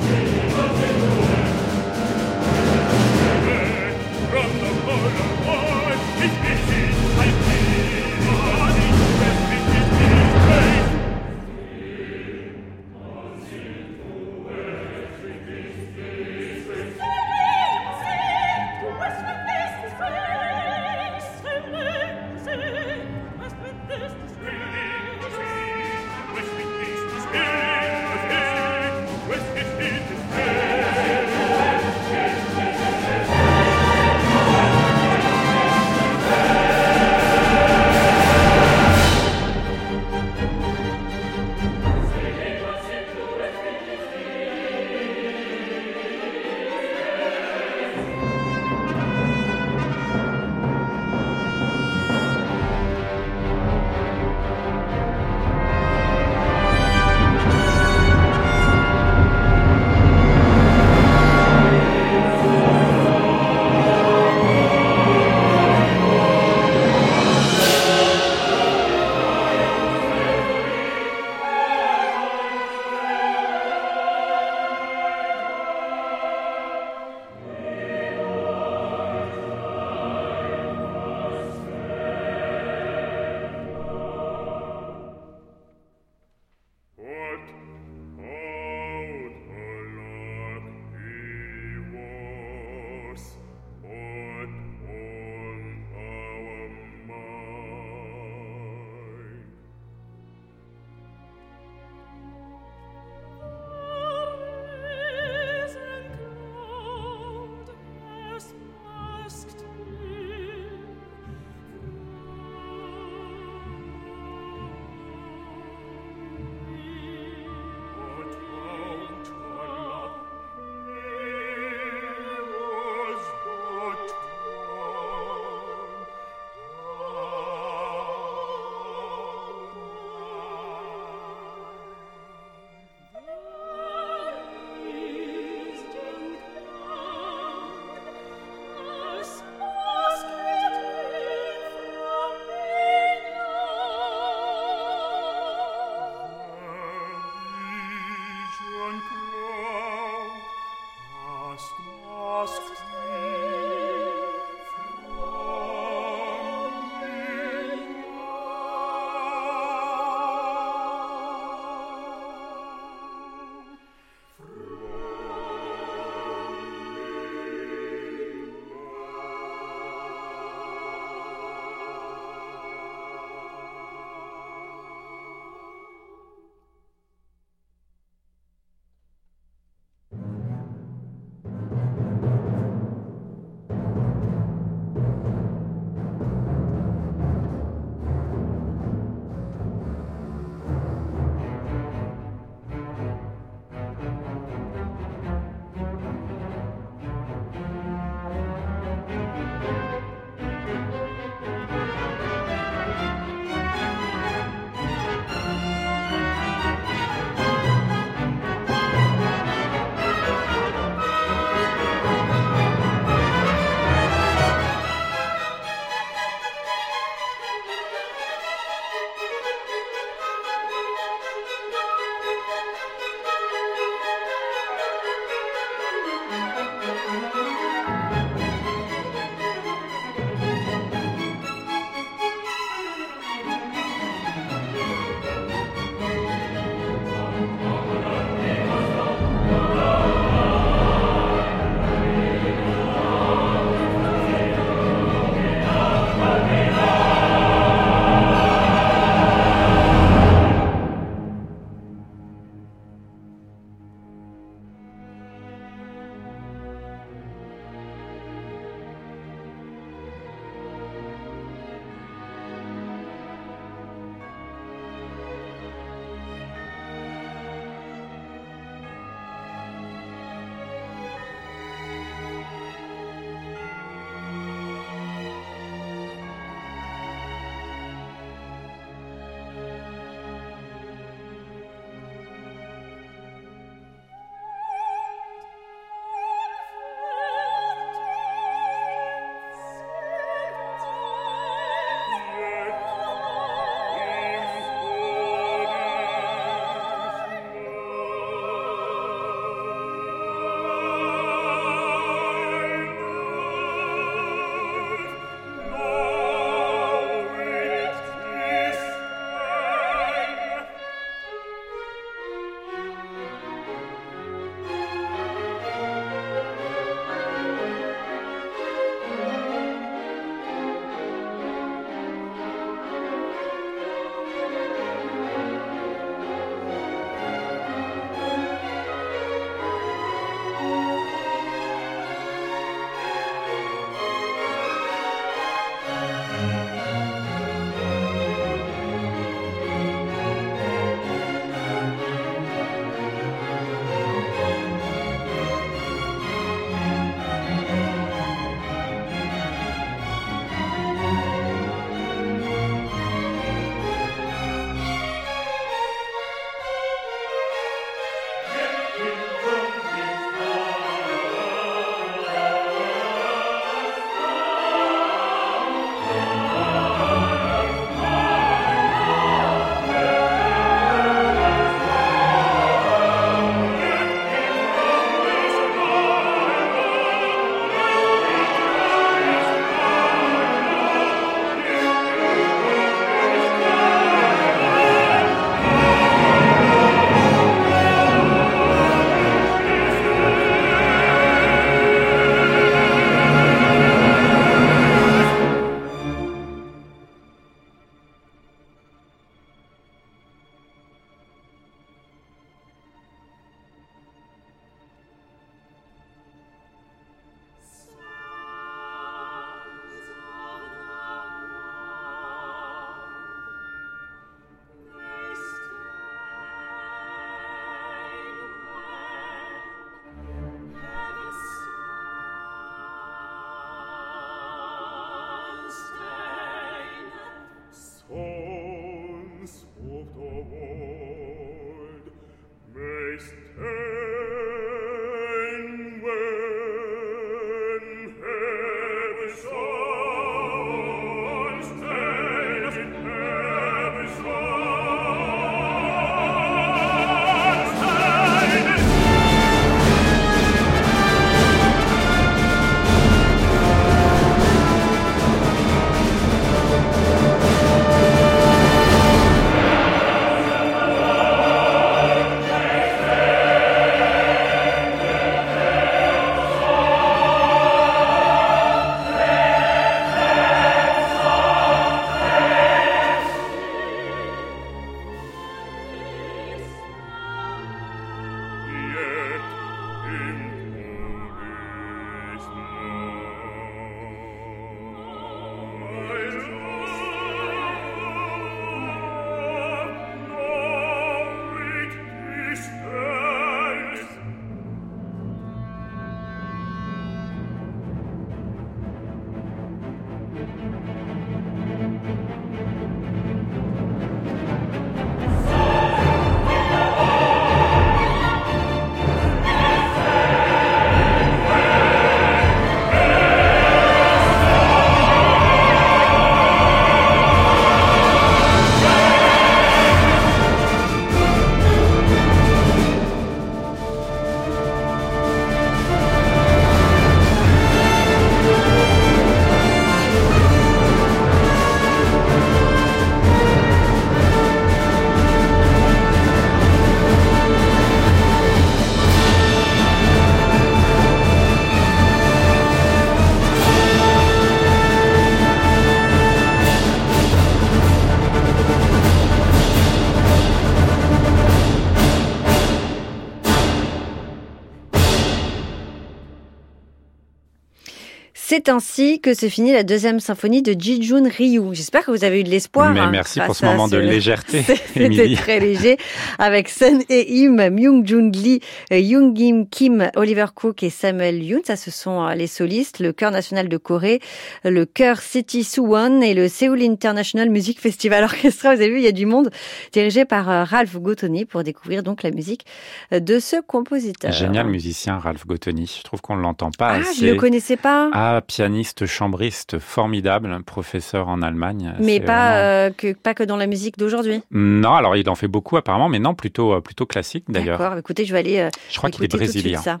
C'est 558.50 558.70
ainsi 558.70 559.20
que 559.20 559.34
se 559.34 559.50
finit 559.50 559.74
la 559.74 559.82
deuxième 559.82 560.20
symphonie 560.20 560.62
de 560.62 560.72
Jijun 560.72 561.28
Ryu. 561.28 561.74
J'espère 561.74 562.06
que 562.06 562.10
vous 562.10 562.24
avez 562.24 562.40
eu 562.40 562.44
de 562.44 562.48
l'espoir. 562.48 562.94
Mais 562.94 563.00
hein, 563.00 563.10
merci 563.12 563.40
pour 563.44 563.54
ce 563.54 563.66
moment 563.66 563.88
de 563.88 563.98
légèreté, 563.98 564.62
C'était 564.94 565.34
très 565.34 565.60
léger. 565.60 565.98
Avec 566.38 566.70
Sun 566.70 567.02
E-im, 567.10 567.68
Myung 567.68 568.06
Jun 568.06 568.30
Lee, 568.30 568.60
Young 568.90 569.36
Kim 569.36 569.68
Kim, 569.68 570.10
Oliver 570.16 570.46
Cook 570.54 570.82
et 570.82 570.88
Samuel 570.88 571.42
Yoon. 571.42 571.60
Ça, 571.62 571.76
ce 571.76 571.90
sont 571.90 572.26
euh, 572.26 572.32
les 572.34 572.46
solistes, 572.46 573.00
le 573.00 573.12
chœur 573.12 573.32
national 573.32 573.68
de 573.68 573.76
Corée, 573.76 574.20
le 574.64 574.86
chœur 574.86 575.20
City 575.20 575.62
Suwon 575.62 576.22
et 576.22 576.32
le 576.32 576.48
Seoul 576.48 576.80
International 576.82 577.50
Music 577.50 577.78
Festival 577.78 578.24
Orchestra. 578.24 578.74
Vous 578.74 578.80
avez 578.80 578.90
vu, 578.90 578.96
il 578.96 579.04
y 579.04 579.08
a 579.08 579.12
du 579.12 579.26
monde 579.26 579.50
dirigé 579.92 580.24
par 580.24 580.48
euh, 580.48 580.64
Ralph 580.64 580.96
Gottoni 580.96 581.44
pour 581.44 581.64
découvrir 581.64 582.02
donc 582.02 582.22
la 582.22 582.30
musique 582.30 582.64
euh, 583.12 583.20
de 583.20 583.40
ce 583.40 583.56
compositeur. 583.60 584.32
Génial 584.32 584.68
musicien, 584.68 585.18
Ralph 585.18 585.46
Gottoni. 585.46 585.96
Je 585.98 586.02
trouve 586.02 586.22
qu'on 586.22 586.36
ne 586.36 586.40
l'entend 586.40 586.70
pas 586.70 586.92
Ah, 586.92 587.00
assez. 587.00 587.26
je 587.26 587.26
le 587.26 587.34
connaissais 587.34 587.76
pas. 587.76 588.08
Ah, 588.14 588.37
pianiste, 588.40 589.06
chambriste, 589.06 589.78
formidable, 589.78 590.62
professeur 590.64 591.28
en 591.28 591.42
Allemagne. 591.42 591.94
mais 592.00 592.14
C'est 592.14 592.20
pas, 592.20 592.50
vraiment- 592.50 592.56
euh, 592.56 592.90
que, 592.96 593.12
pas 593.14 593.34
que 593.34 593.42
dans 593.44 593.56
la 593.56 593.66
musique 593.66 593.98
d'aujourd'hui. 593.98 594.42
Non, 594.50 594.94
alors 594.94 595.16
il 595.16 595.28
en 595.28 595.34
fait 595.34 595.48
beaucoup 595.48 595.76
apparemment, 595.76 596.08
mais 596.08 596.18
non, 596.18 596.34
plutôt, 596.34 596.72
euh, 596.74 596.80
plutôt 596.80 597.06
classique 597.06 597.44
d'ailleurs. 597.48 597.78
D'accord. 597.78 597.98
Écoutez, 597.98 598.24
je 598.24 598.32
vais 598.32 598.38
aller 598.40 598.58
euh, 598.58 598.70
Je 598.90 598.96
crois 598.98 599.10
qu'il 599.10 599.24
est 599.24 599.28
brésilien. 599.32 599.80
ça. 599.80 600.00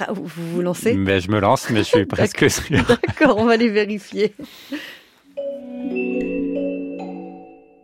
Ah, 0.00 0.06
Vous 0.12 0.24
vous 0.26 0.62
lancez? 0.62 0.94
Mais 0.94 1.20
je 1.20 1.30
me 1.30 1.40
lance, 1.40 1.68
mais 1.70 1.78
je 1.78 1.82
suis 1.84 2.06
presque 2.06 2.50
sûr. 2.50 2.84
D'accord, 3.06 3.36
on 3.38 3.44
va 3.44 3.56
les 3.56 3.68
vérifier. 3.68 4.34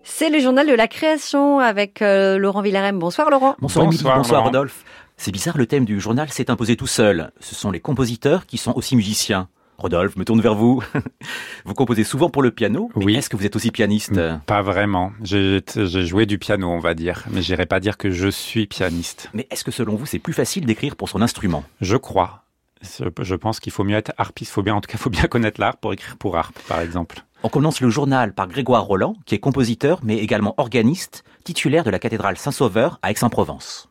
C'est 0.03 0.31
le 0.31 0.39
journal 0.41 0.67
de 0.67 0.73
la 0.73 0.89
création 0.89 1.59
avec 1.59 2.01
euh, 2.01 2.39
Laurent 2.39 2.63
Villarem. 2.63 2.99
Bonsoir 2.99 3.29
Laurent. 3.31 3.55
Bonsoir, 3.61 3.87
Bonsoir. 3.87 4.45
Rodolphe. 4.45 4.85
C'est 5.19 5.33
bizarre, 5.33 5.57
le 5.59 5.67
thème 5.67 5.85
du 5.85 5.99
journal 6.01 6.29
s'est 6.31 6.51
imposé 6.51 6.77
tout 6.77 6.87
seul. 6.87 7.33
Ce 7.41 7.55
sont 7.55 7.71
les 7.71 7.81
compositeurs 7.81 8.47
qui 8.47 8.59
sont 8.59 8.73
aussi 8.77 8.97
musiciens. 8.97 9.49
Rodolphe, 9.79 10.17
me 10.17 10.25
tourne 10.25 10.41
vers 10.41 10.55
vous. 10.55 10.83
vous 11.65 11.75
composez 11.75 12.05
souvent 12.05 12.31
pour 12.31 12.43
le 12.43 12.51
piano, 12.51 12.91
mais 12.97 13.05
Oui. 13.05 13.15
est-ce 13.17 13.29
que 13.29 13.37
vous 13.37 13.45
êtes 13.47 13.57
aussi 13.57 13.71
pianiste 13.71 14.19
Pas 14.47 14.63
vraiment. 14.63 15.13
J'ai 15.23 15.63
joué 16.07 16.27
du 16.27 16.39
piano, 16.39 16.69
on 16.71 16.79
va 16.79 16.95
dire, 16.95 17.25
mais 17.31 17.43
j'irai 17.43 17.67
pas 17.67 17.81
dire 17.81 17.97
que 17.97 18.11
je 18.11 18.29
suis 18.29 18.67
pianiste. 18.67 19.29
Mais 19.35 19.47
est-ce 19.51 19.65
que 19.65 19.71
selon 19.71 19.95
vous, 19.97 20.07
c'est 20.07 20.19
plus 20.19 20.33
facile 20.33 20.65
d'écrire 20.67 20.97
pour 20.97 21.09
son 21.09 21.21
instrument? 21.23 21.65
Je 21.81 21.97
crois. 21.97 22.43
Je 22.83 23.05
je 23.23 23.35
pense 23.35 23.59
qu'il 23.61 23.73
faut 23.73 23.85
mieux 23.85 23.97
être 23.97 24.13
harpiste. 24.19 24.53
Faut 24.53 24.63
bien, 24.63 24.75
en 24.75 24.81
tout 24.81 24.91
cas, 24.91 24.99
faut 24.99 25.11
bien 25.11 25.25
connaître 25.25 25.61
l'art 25.61 25.77
pour 25.79 25.93
écrire 25.93 26.17
pour 26.17 26.37
harpe, 26.37 26.59
par 26.69 26.81
exemple. 26.81 27.23
On 27.43 27.49
commence 27.49 27.81
le 27.81 27.91
journal 27.91 28.33
par 28.35 28.49
Grégoire 28.49 28.85
Roland, 28.85 29.15
qui 29.27 29.35
est 29.35 29.39
compositeur, 29.39 30.01
mais 30.03 30.19
également 30.19 30.55
organiste, 30.59 31.23
titulaire 31.45 31.85
de 31.85 31.91
la 31.91 31.99
cathédrale 31.99 32.37
Saint-Sauveur 32.39 32.99
à 33.03 33.11
Aix-en-Provence. 33.11 33.89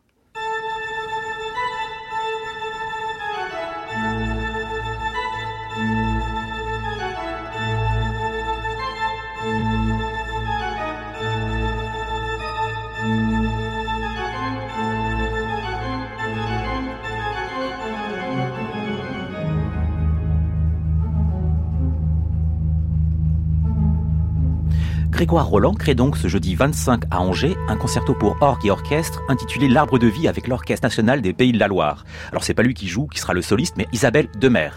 Grégoire 25.15 25.47
Roland 25.47 25.73
crée 25.73 25.95
donc 25.95 26.17
ce 26.17 26.27
jeudi 26.27 26.55
25 26.55 27.03
à 27.09 27.21
Angers 27.21 27.55
un 27.69 27.77
concerto 27.77 28.13
pour 28.13 28.35
orgue 28.41 28.65
et 28.65 28.69
orchestre 28.69 29.21
intitulé 29.29 29.69
L'Arbre 29.69 29.97
de 29.97 30.07
vie 30.07 30.27
avec 30.27 30.45
l'Orchestre 30.45 30.85
national 30.85 31.21
des 31.21 31.31
Pays 31.31 31.53
de 31.53 31.57
la 31.57 31.69
Loire. 31.69 32.03
Alors 32.31 32.43
c'est 32.43 32.53
pas 32.53 32.63
lui 32.63 32.73
qui 32.73 32.89
joue, 32.89 33.07
qui 33.07 33.21
sera 33.21 33.31
le 33.31 33.41
soliste, 33.41 33.75
mais 33.77 33.87
Isabelle 33.93 34.27
Demer. 34.37 34.71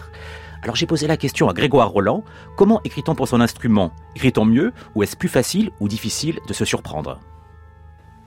Alors 0.63 0.77
j'ai 0.77 0.85
posé 0.85 1.07
la 1.07 1.17
question 1.17 1.49
à 1.49 1.53
Grégoire 1.53 1.89
Roland, 1.89 2.23
comment 2.55 2.79
écrit-on 2.85 3.15
pour 3.15 3.27
son 3.27 3.41
instrument? 3.41 3.91
Écrit-on 4.15 4.45
mieux 4.45 4.71
ou 4.95 5.03
est-ce 5.03 5.17
plus 5.17 5.27
facile 5.27 5.71
ou 5.81 5.89
difficile 5.89 6.39
de 6.47 6.53
se 6.53 6.63
surprendre? 6.63 7.19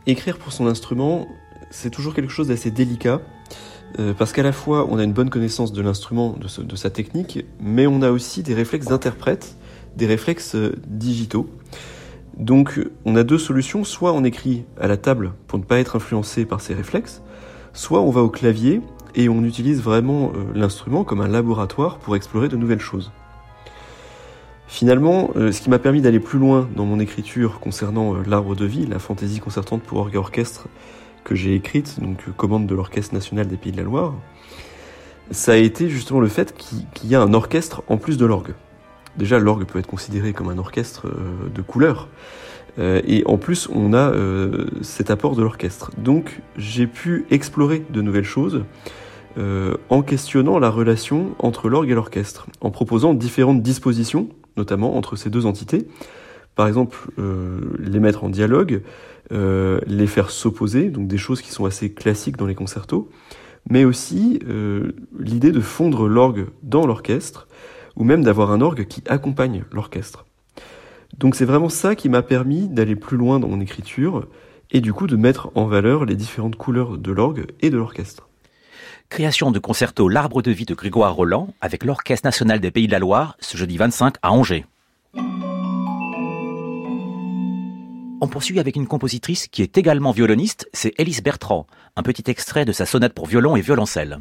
Écrire 0.06 0.36
pour 0.36 0.52
son 0.52 0.66
instrument, 0.66 1.26
c'est 1.70 1.88
toujours 1.88 2.12
quelque 2.12 2.30
chose 2.30 2.48
d'assez 2.48 2.70
délicat, 2.70 3.22
euh, 3.98 4.12
parce 4.12 4.34
qu'à 4.34 4.42
la 4.42 4.52
fois 4.52 4.86
on 4.90 4.98
a 4.98 5.04
une 5.04 5.14
bonne 5.14 5.30
connaissance 5.30 5.72
de 5.72 5.80
l'instrument, 5.80 6.36
de, 6.38 6.76
sa 6.76 6.90
technique, 6.90 7.46
mais 7.58 7.86
on 7.86 8.02
a 8.02 8.10
aussi 8.10 8.42
des 8.42 8.52
réflexes 8.52 8.88
d'interprète, 8.88 9.56
des 9.96 10.04
réflexes 10.04 10.56
euh, 10.56 10.76
digitaux. 10.86 11.48
Donc 12.36 12.80
on 13.04 13.16
a 13.16 13.24
deux 13.24 13.38
solutions, 13.38 13.84
soit 13.84 14.12
on 14.12 14.24
écrit 14.24 14.64
à 14.80 14.86
la 14.86 14.96
table 14.96 15.32
pour 15.46 15.58
ne 15.58 15.64
pas 15.64 15.78
être 15.78 15.96
influencé 15.96 16.44
par 16.44 16.60
ces 16.60 16.74
réflexes, 16.74 17.22
soit 17.72 18.00
on 18.00 18.10
va 18.10 18.22
au 18.22 18.30
clavier 18.30 18.80
et 19.14 19.28
on 19.28 19.44
utilise 19.44 19.82
vraiment 19.82 20.32
euh, 20.34 20.44
l'instrument 20.54 21.04
comme 21.04 21.20
un 21.20 21.28
laboratoire 21.28 21.98
pour 21.98 22.16
explorer 22.16 22.48
de 22.48 22.56
nouvelles 22.56 22.80
choses. 22.80 23.12
Finalement, 24.66 25.30
euh, 25.36 25.52
ce 25.52 25.60
qui 25.60 25.68
m'a 25.68 25.78
permis 25.78 26.00
d'aller 26.00 26.20
plus 26.20 26.38
loin 26.38 26.68
dans 26.74 26.86
mon 26.86 26.98
écriture 26.98 27.60
concernant 27.60 28.14
euh, 28.14 28.22
l'arbre 28.26 28.56
de 28.56 28.64
vie, 28.64 28.86
la 28.86 28.98
fantaisie 28.98 29.38
concertante 29.38 29.82
pour 29.82 29.98
orgue 29.98 30.14
et 30.14 30.18
orchestre 30.18 30.68
que 31.24 31.34
j'ai 31.34 31.54
écrite, 31.54 32.00
donc 32.00 32.18
commande 32.36 32.66
de 32.66 32.74
l'Orchestre 32.74 33.14
national 33.14 33.46
des 33.46 33.56
Pays 33.56 33.70
de 33.70 33.76
la 33.76 33.82
Loire, 33.82 34.14
ça 35.30 35.52
a 35.52 35.56
été 35.56 35.88
justement 35.88 36.20
le 36.20 36.28
fait 36.28 36.54
qu'il 36.54 37.08
y 37.08 37.14
a 37.14 37.20
un 37.20 37.32
orchestre 37.34 37.82
en 37.88 37.96
plus 37.96 38.16
de 38.16 38.26
l'orgue. 38.26 38.54
Déjà, 39.16 39.38
l'orgue 39.38 39.64
peut 39.64 39.78
être 39.78 39.86
considéré 39.86 40.32
comme 40.32 40.48
un 40.48 40.58
orchestre 40.58 41.06
euh, 41.06 41.48
de 41.54 41.62
couleur, 41.62 42.08
euh, 42.78 43.02
et 43.06 43.22
en 43.26 43.36
plus, 43.36 43.68
on 43.72 43.92
a 43.92 44.10
euh, 44.10 44.66
cet 44.80 45.10
apport 45.10 45.36
de 45.36 45.42
l'orchestre. 45.42 45.90
Donc, 45.98 46.40
j'ai 46.56 46.86
pu 46.86 47.26
explorer 47.30 47.84
de 47.90 48.02
nouvelles 48.02 48.24
choses 48.24 48.64
en 49.88 50.02
questionnant 50.02 50.58
la 50.58 50.68
relation 50.68 51.34
entre 51.38 51.70
l'orgue 51.70 51.88
et 51.88 51.94
l'orchestre, 51.94 52.48
en 52.60 52.70
proposant 52.70 53.14
différentes 53.14 53.62
dispositions, 53.62 54.28
notamment 54.58 54.94
entre 54.94 55.16
ces 55.16 55.30
deux 55.30 55.46
entités. 55.46 55.88
Par 56.54 56.66
exemple, 56.66 56.98
les 57.78 57.98
mettre 57.98 58.24
en 58.24 58.28
dialogue, 58.28 58.82
les 59.30 60.06
faire 60.06 60.28
s'opposer, 60.28 60.90
donc 60.90 61.06
des 61.06 61.16
choses 61.16 61.40
qui 61.40 61.50
sont 61.50 61.64
assez 61.64 61.90
classiques 61.94 62.36
dans 62.36 62.44
les 62.44 62.54
concertos, 62.54 63.08
mais 63.70 63.86
aussi 63.86 64.38
l'idée 65.18 65.50
de 65.50 65.60
fondre 65.60 66.08
l'orgue 66.08 66.48
dans 66.62 66.84
l'orchestre, 66.84 67.48
ou 67.96 68.04
même 68.04 68.24
d'avoir 68.24 68.50
un 68.50 68.60
orgue 68.60 68.86
qui 68.86 69.02
accompagne 69.08 69.64
l'orchestre. 69.70 70.24
Donc 71.18 71.34
c'est 71.34 71.44
vraiment 71.44 71.68
ça 71.68 71.94
qui 71.94 72.08
m'a 72.08 72.22
permis 72.22 72.68
d'aller 72.68 72.96
plus 72.96 73.16
loin 73.16 73.38
dans 73.38 73.48
mon 73.48 73.60
écriture, 73.60 74.26
et 74.70 74.80
du 74.80 74.92
coup 74.92 75.06
de 75.06 75.16
mettre 75.16 75.50
en 75.54 75.66
valeur 75.66 76.04
les 76.04 76.16
différentes 76.16 76.56
couleurs 76.56 76.98
de 76.98 77.12
l'orgue 77.12 77.46
et 77.60 77.70
de 77.70 77.76
l'orchestre. 77.76 78.28
Création 79.10 79.50
de 79.50 79.58
concerto 79.58 80.08
L'Arbre 80.08 80.40
de 80.40 80.50
vie 80.50 80.64
de 80.64 80.74
Grégoire 80.74 81.14
Roland 81.14 81.52
avec 81.60 81.84
l'Orchestre 81.84 82.26
national 82.26 82.60
des 82.60 82.70
Pays 82.70 82.86
de 82.86 82.92
la 82.92 82.98
Loire 82.98 83.36
ce 83.40 83.58
jeudi 83.58 83.76
25 83.76 84.14
à 84.22 84.32
Angers. 84.32 84.64
On 88.22 88.28
poursuit 88.28 88.58
avec 88.58 88.76
une 88.76 88.86
compositrice 88.86 89.48
qui 89.48 89.62
est 89.62 89.76
également 89.76 90.12
violoniste, 90.12 90.68
c'est 90.72 90.94
Élise 90.98 91.22
Bertrand, 91.22 91.66
un 91.96 92.02
petit 92.02 92.30
extrait 92.30 92.64
de 92.64 92.72
sa 92.72 92.86
sonate 92.86 93.12
pour 93.12 93.26
violon 93.26 93.56
et 93.56 93.60
violoncelle. 93.60 94.20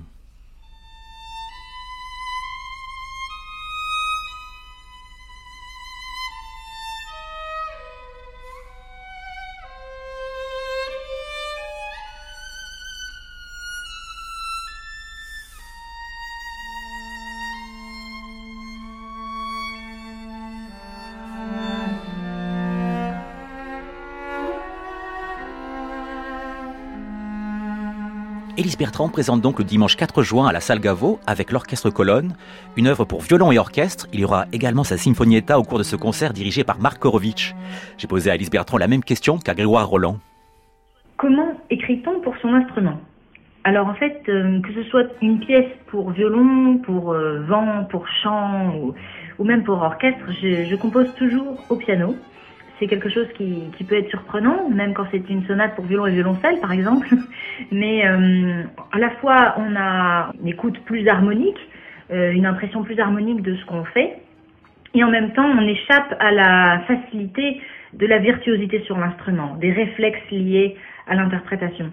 Élise 28.72 28.80
Bertrand 28.80 29.10
présente 29.10 29.42
donc 29.42 29.60
le 29.60 29.66
dimanche 29.66 29.98
4 29.98 30.24
juin 30.24 30.48
à 30.48 30.54
la 30.54 30.62
salle 30.62 30.80
Gaveau 30.80 31.20
avec 31.28 31.52
l'orchestre 31.52 31.90
Colonne, 31.90 32.38
une 32.78 32.88
œuvre 32.88 33.04
pour 33.04 33.20
violon 33.20 33.52
et 33.52 33.60
orchestre. 33.60 34.08
Il 34.14 34.22
y 34.22 34.24
aura 34.24 34.46
également 34.54 34.86
sa 34.86 34.96
Sinfonietta 34.96 35.60
au 35.60 35.64
cours 35.64 35.78
de 35.78 35.84
ce 35.84 35.98
concert 35.98 36.32
dirigé 36.32 36.64
par 36.64 36.80
Marc 36.80 36.98
Korovitch. 36.98 37.54
J'ai 37.98 38.08
posé 38.08 38.32
à 38.32 38.36
Élise 38.36 38.50
Bertrand 38.50 38.78
la 38.78 38.88
même 38.88 39.04
question 39.04 39.40
qu'à 39.40 39.56
Grégoire 39.56 39.90
Roland. 39.90 40.20
Comment 41.18 41.52
écrit-on 41.70 42.22
pour 42.22 42.34
son 42.42 42.48
instrument? 42.54 42.98
Alors 43.66 43.88
en 43.88 43.94
fait, 43.96 44.22
euh, 44.30 44.62
que 44.62 44.74
ce 44.74 44.84
soit 44.90 45.08
une 45.22 45.40
pièce 45.40 45.70
pour 45.88 46.12
violon, 46.12 46.78
pour 46.78 47.12
euh, 47.12 47.42
vent, 47.42 47.84
pour 47.90 48.08
chant 48.24 48.74
ou, 49.38 49.44
même 49.44 49.66
pour 49.66 49.82
orchestre, 49.82 50.24
je, 50.42 50.76
compose 50.78 51.14
toujours 51.16 51.58
au 51.70 51.76
piano. 51.76 52.16
C'est 52.82 52.88
quelque 52.88 53.10
chose 53.10 53.28
qui, 53.38 53.72
peut 53.88 53.96
être 53.96 54.10
surprenant, 54.10 54.68
même 54.70 54.96
quand 54.96 55.06
c'est 55.12 55.30
une 55.30 55.46
sonate 55.46 55.76
pour 55.76 55.86
violon 55.86 56.08
et 56.08 56.12
violoncelle 56.12 56.60
par 56.60 56.72
exemple. 56.72 57.08
Mais 57.72 58.06
euh, 58.08 58.64
à 58.92 58.98
la 58.98 59.12
fois 59.22 59.54
on 59.58 59.76
a 59.78 60.34
une 60.42 60.48
écoute 60.48 60.80
plus 60.86 61.08
harmonique, 61.08 61.60
une 62.10 62.46
impression 62.46 62.84
plus 62.84 63.00
harmonique 63.00 63.42
de 63.42 63.56
ce 63.56 63.66
qu'on 63.66 63.86
fait, 63.86 64.18
et 64.94 65.04
en 65.04 65.10
même 65.10 65.32
temps 65.32 65.46
on 65.46 65.62
échappe 65.62 66.14
à 66.20 66.32
la 66.32 66.82
facilité 66.88 67.62
de 67.94 68.06
la 68.06 68.18
virtuosité 68.18 68.82
sur 68.82 68.98
l'instrument, 68.98 69.56
des 69.56 69.72
réflexes 69.72 70.30
liés 70.32 70.76
à 71.08 71.16
l'interprétation. 71.16 71.92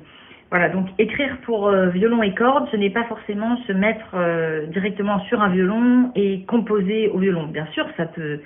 Voilà, 0.50 0.70
donc 0.70 0.88
écrire 0.98 1.36
pour 1.44 1.68
euh, 1.68 1.88
violon 1.88 2.22
et 2.22 2.32
cordes, 2.32 2.68
ce 2.72 2.76
n'est 2.76 2.90
pas 2.90 3.04
forcément 3.04 3.58
se 3.66 3.72
mettre 3.72 4.06
euh, 4.14 4.64
directement 4.66 5.20
sur 5.24 5.42
un 5.42 5.50
violon 5.50 6.10
et 6.14 6.44
composer 6.46 7.08
au 7.08 7.18
violon. 7.18 7.48
Bien 7.48 7.66
sûr, 7.72 7.86
ça 7.98 8.06
peut 8.06 8.40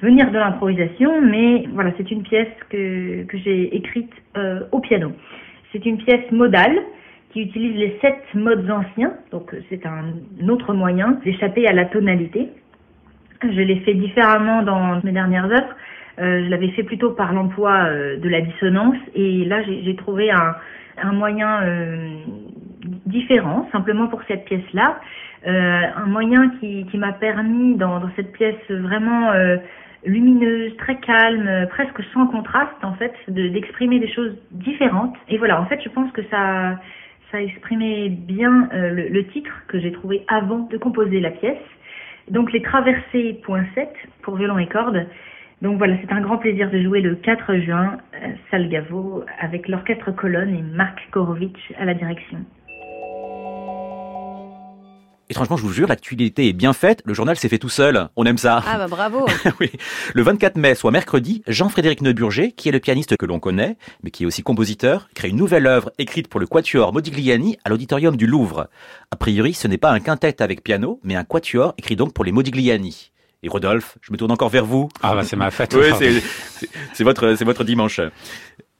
venir 0.00 0.30
de 0.30 0.38
l'improvisation, 0.38 1.20
mais 1.22 1.66
voilà, 1.72 1.90
c'est 1.96 2.10
une 2.10 2.22
pièce 2.22 2.52
que, 2.70 3.24
que 3.24 3.38
j'ai 3.38 3.74
écrite 3.76 4.12
euh, 4.36 4.60
au 4.72 4.80
piano. 4.80 5.12
C'est 5.72 5.84
une 5.86 5.98
pièce 5.98 6.30
modale 6.30 6.76
qui 7.32 7.42
utilise 7.42 7.76
les 7.76 7.98
sept 8.00 8.22
modes 8.34 8.70
anciens, 8.70 9.14
donc 9.30 9.54
c'est 9.68 9.84
un 9.86 10.48
autre 10.48 10.74
moyen 10.74 11.18
d'échapper 11.24 11.66
à 11.66 11.72
la 11.72 11.84
tonalité. 11.86 12.48
Je 13.42 13.60
l'ai 13.60 13.80
fait 13.80 13.94
différemment 13.94 14.62
dans 14.62 15.00
mes 15.02 15.12
dernières 15.12 15.44
œuvres. 15.44 15.76
je 16.18 16.48
l'avais 16.48 16.70
fait 16.70 16.82
plutôt 16.82 17.10
par 17.10 17.34
l'emploi 17.34 17.90
de 18.16 18.28
la 18.28 18.40
dissonance, 18.40 18.96
et 19.14 19.44
là 19.44 19.62
j'ai 19.62 19.96
trouvé 19.96 20.30
un 20.30 20.54
un 20.98 21.12
moyen 21.12 21.62
euh, 21.62 22.08
différent, 23.06 23.68
simplement 23.72 24.08
pour 24.08 24.22
cette 24.28 24.44
pièce-là. 24.44 25.00
Euh, 25.46 25.82
un 25.96 26.06
moyen 26.06 26.50
qui, 26.60 26.86
qui 26.86 26.98
m'a 26.98 27.12
permis, 27.12 27.76
dans, 27.76 28.00
dans, 28.00 28.10
cette 28.16 28.32
pièce 28.32 28.56
vraiment 28.68 29.30
euh, 29.30 29.56
lumineuse, 30.06 30.76
très 30.78 30.96
calme, 31.00 31.66
presque 31.70 32.02
sans 32.14 32.26
contraste, 32.28 32.82
en 32.82 32.94
fait, 32.94 33.12
d'exprimer 33.28 33.98
des 33.98 34.10
choses 34.12 34.36
différentes. 34.52 35.14
Et 35.28 35.38
voilà, 35.38 35.60
en 35.60 35.66
fait, 35.66 35.80
je 35.82 35.88
pense 35.88 36.10
que 36.12 36.22
ça, 36.30 36.78
ça 37.30 37.42
exprimait 37.42 38.08
bien 38.08 38.68
le, 38.72 39.08
le, 39.08 39.26
titre 39.26 39.52
que 39.68 39.78
j'ai 39.78 39.92
trouvé 39.92 40.24
avant 40.28 40.60
de 40.60 40.78
composer 40.78 41.20
la 41.20 41.30
pièce. 41.30 41.58
Donc 42.30 42.52
les 42.52 42.62
traversées 42.62 43.40
.7 43.46 43.88
pour 44.22 44.36
violon 44.36 44.58
et 44.58 44.66
cordes, 44.66 45.06
donc 45.62 45.78
voilà, 45.78 45.96
c'est 46.02 46.12
un 46.12 46.20
grand 46.20 46.36
plaisir 46.36 46.70
de 46.70 46.82
jouer 46.82 47.00
le 47.00 47.14
4 47.14 47.56
juin, 47.56 47.96
à 48.12 48.28
Salgavo, 48.50 49.24
avec 49.40 49.68
l'orchestre 49.68 50.10
Colonne 50.12 50.54
et 50.54 50.62
Marc 50.62 51.08
Korovitch 51.10 51.72
à 51.78 51.86
la 51.86 51.94
direction. 51.94 52.38
Étrangement, 55.28 55.56
je 55.56 55.62
vous 55.62 55.72
jure, 55.72 55.88
l'actualité 55.88 56.48
est 56.48 56.52
bien 56.52 56.72
faite, 56.72 57.02
le 57.04 57.12
journal 57.12 57.36
s'est 57.36 57.48
fait 57.48 57.58
tout 57.58 57.68
seul. 57.68 58.08
On 58.14 58.24
aime 58.26 58.38
ça. 58.38 58.62
Ah 58.64 58.78
bah 58.78 58.86
bravo 58.86 59.26
oui. 59.60 59.72
Le 60.14 60.22
24 60.22 60.56
mai, 60.56 60.76
soit 60.76 60.92
mercredi, 60.92 61.42
Jean-Frédéric 61.48 62.00
Neuburger, 62.00 62.52
qui 62.56 62.68
est 62.68 62.72
le 62.72 62.78
pianiste 62.78 63.16
que 63.16 63.26
l'on 63.26 63.40
connaît, 63.40 63.76
mais 64.04 64.12
qui 64.12 64.22
est 64.22 64.26
aussi 64.26 64.42
compositeur, 64.42 65.08
crée 65.14 65.28
une 65.28 65.36
nouvelle 65.36 65.66
œuvre 65.66 65.90
écrite 65.98 66.28
pour 66.28 66.38
le 66.38 66.46
quatuor 66.46 66.92
Modigliani 66.92 67.58
à 67.64 67.70
l'auditorium 67.70 68.16
du 68.16 68.28
Louvre. 68.28 68.68
A 69.10 69.16
priori, 69.16 69.52
ce 69.52 69.66
n'est 69.66 69.78
pas 69.78 69.90
un 69.90 69.98
quintet 69.98 70.42
avec 70.42 70.62
piano, 70.62 71.00
mais 71.02 71.16
un 71.16 71.24
quatuor 71.24 71.74
écrit 71.76 71.96
donc 71.96 72.12
pour 72.12 72.24
les 72.24 72.30
Modigliani. 72.30 73.10
Et 73.42 73.48
Rodolphe, 73.48 73.98
je 74.02 74.12
me 74.12 74.16
tourne 74.16 74.30
encore 74.30 74.48
vers 74.48 74.64
vous. 74.64 74.88
Ah 75.02 75.14
bah 75.14 75.24
c'est 75.24 75.36
ma 75.36 75.50
fête. 75.50 75.74
oui, 75.74 76.22
c'est 76.94 77.04
votre, 77.04 77.34
c'est 77.36 77.44
votre 77.44 77.64
dimanche. 77.64 78.00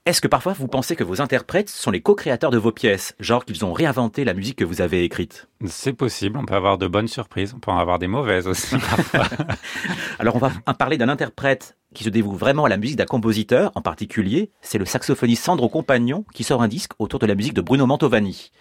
Est-ce 0.07 0.21
que 0.21 0.29
parfois 0.29 0.53
vous 0.53 0.69
pensez 0.69 0.95
que 0.95 1.03
vos 1.03 1.21
interprètes 1.21 1.69
sont 1.69 1.91
les 1.91 2.01
co-créateurs 2.01 2.53
de 2.53 2.59
vos 2.59 2.71
pièces, 2.71 3.17
genre 3.19 3.45
qu'ils 3.45 3.65
ont 3.65 3.73
réinventé 3.73 4.23
la 4.23 4.35
musique 4.35 4.59
que 4.59 4.65
vous 4.65 4.81
avez 4.81 5.03
écrite? 5.03 5.49
C'est 5.67 5.95
possible, 5.95 6.39
on 6.39 6.45
peut 6.45 6.55
avoir 6.55 6.79
de 6.79 6.87
bonnes 6.87 7.09
surprises, 7.09 7.55
on 7.57 7.59
peut 7.59 7.73
en 7.73 7.79
avoir 7.79 7.99
des 7.99 8.07
mauvaises 8.07 8.47
aussi 8.47 8.77
parfois. 9.13 9.27
Alors 10.21 10.37
on 10.37 10.39
va 10.39 10.53
parler 10.79 10.97
d'un 10.97 11.09
interprète 11.09 11.77
qui 11.93 12.05
se 12.05 12.09
dévoue 12.09 12.37
vraiment 12.37 12.67
à 12.67 12.69
la 12.69 12.77
musique 12.77 12.99
d'un 12.99 13.05
compositeur 13.05 13.73
en 13.75 13.83
particulier, 13.83 14.53
c'est 14.61 14.79
le 14.79 14.85
saxophoniste 14.85 15.43
Sandro 15.43 15.69
Compagnon 15.69 16.25
qui 16.33 16.45
sort 16.45 16.63
un 16.63 16.69
disque 16.69 16.93
autour 17.01 17.19
de 17.19 17.27
la 17.27 17.35
musique 17.35 17.55
de 17.55 17.61
Bruno 17.61 17.85
Mantovani. 17.87 18.53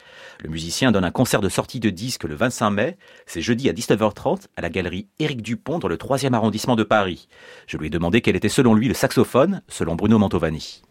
Le 0.43 0.49
musicien 0.49 0.91
donne 0.91 1.05
un 1.05 1.11
concert 1.11 1.41
de 1.41 1.49
sortie 1.49 1.79
de 1.79 1.91
disque 1.91 2.23
le 2.23 2.33
25 2.33 2.71
mai. 2.71 2.97
C'est 3.27 3.41
jeudi 3.41 3.69
à 3.69 3.73
19h30 3.73 4.47
à 4.57 4.61
la 4.61 4.71
galerie 4.71 5.09
Éric 5.19 5.43
Dupont 5.43 5.77
dans 5.77 5.89
le 5.89 5.97
3e 5.97 6.33
arrondissement 6.33 6.75
de 6.75 6.83
Paris. 6.83 7.27
Je 7.67 7.77
lui 7.77 7.85
ai 7.85 7.91
demandé 7.91 8.21
quel 8.21 8.35
était 8.35 8.49
selon 8.49 8.73
lui 8.73 8.87
le 8.87 8.95
saxophone, 8.95 9.61
selon 9.67 9.93
Bruno 9.93 10.17
Mantovani. 10.17 10.81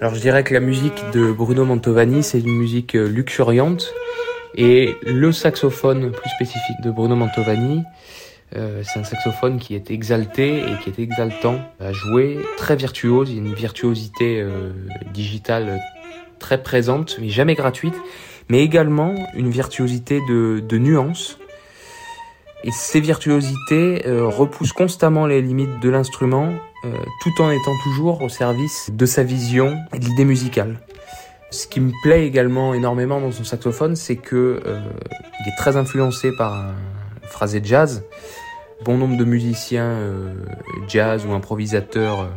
Alors 0.00 0.14
je 0.14 0.20
dirais 0.20 0.44
que 0.44 0.54
la 0.54 0.60
musique 0.60 1.02
de 1.12 1.30
Bruno 1.30 1.64
Mantovani, 1.64 2.22
c'est 2.22 2.40
une 2.40 2.56
musique 2.56 2.94
euh, 2.94 3.08
luxuriante. 3.08 3.92
Et 4.54 4.96
le 5.02 5.30
saxophone 5.32 6.10
plus 6.10 6.30
spécifique 6.30 6.80
de 6.82 6.90
Bruno 6.90 7.16
Mantovani, 7.16 7.84
euh, 8.56 8.82
c'est 8.82 8.98
un 8.98 9.04
saxophone 9.04 9.58
qui 9.58 9.74
est 9.74 9.90
exalté 9.90 10.60
et 10.60 10.78
qui 10.82 10.88
est 10.88 10.98
exaltant 11.02 11.60
à 11.80 11.92
jouer, 11.92 12.38
très 12.56 12.74
virtuose, 12.74 13.30
il 13.30 13.36
y 13.36 13.38
a 13.38 13.42
une 13.42 13.54
virtuosité 13.54 14.40
euh, 14.40 14.70
digitale 15.12 15.80
très 16.38 16.62
présente, 16.62 17.18
mais 17.20 17.28
jamais 17.28 17.54
gratuite, 17.54 17.94
mais 18.48 18.62
également 18.62 19.14
une 19.34 19.50
virtuosité 19.50 20.20
de, 20.28 20.60
de 20.66 20.78
nuances. 20.78 21.38
Et 22.64 22.70
ces 22.70 23.00
virtuosités 23.00 24.06
euh, 24.06 24.26
repoussent 24.26 24.72
constamment 24.72 25.26
les 25.26 25.40
limites 25.42 25.80
de 25.80 25.88
l'instrument, 25.88 26.52
tout 27.22 27.42
en 27.42 27.50
étant 27.50 27.76
toujours 27.82 28.22
au 28.22 28.28
service 28.28 28.90
de 28.92 29.04
sa 29.04 29.24
vision 29.24 29.76
et 29.92 29.98
de 29.98 30.04
l'idée 30.04 30.24
musicale. 30.24 30.80
Ce 31.50 31.66
qui 31.66 31.80
me 31.80 31.90
plaît 32.02 32.24
également 32.24 32.72
énormément 32.72 33.20
dans 33.20 33.32
son 33.32 33.42
saxophone, 33.42 33.96
c'est 33.96 34.14
que 34.14 34.62
il 35.40 35.48
est 35.48 35.56
très 35.56 35.76
influencé 35.76 36.30
par 36.36 36.54
un 36.54 36.74
phrasé 37.28 37.60
jazz. 37.62 38.04
Bon 38.84 38.96
nombre 38.96 39.16
de 39.16 39.24
musiciens 39.24 39.90
euh, 39.90 40.34
jazz 40.88 41.26
ou 41.26 41.32
improvisateurs 41.32 42.20
euh, 42.20 42.28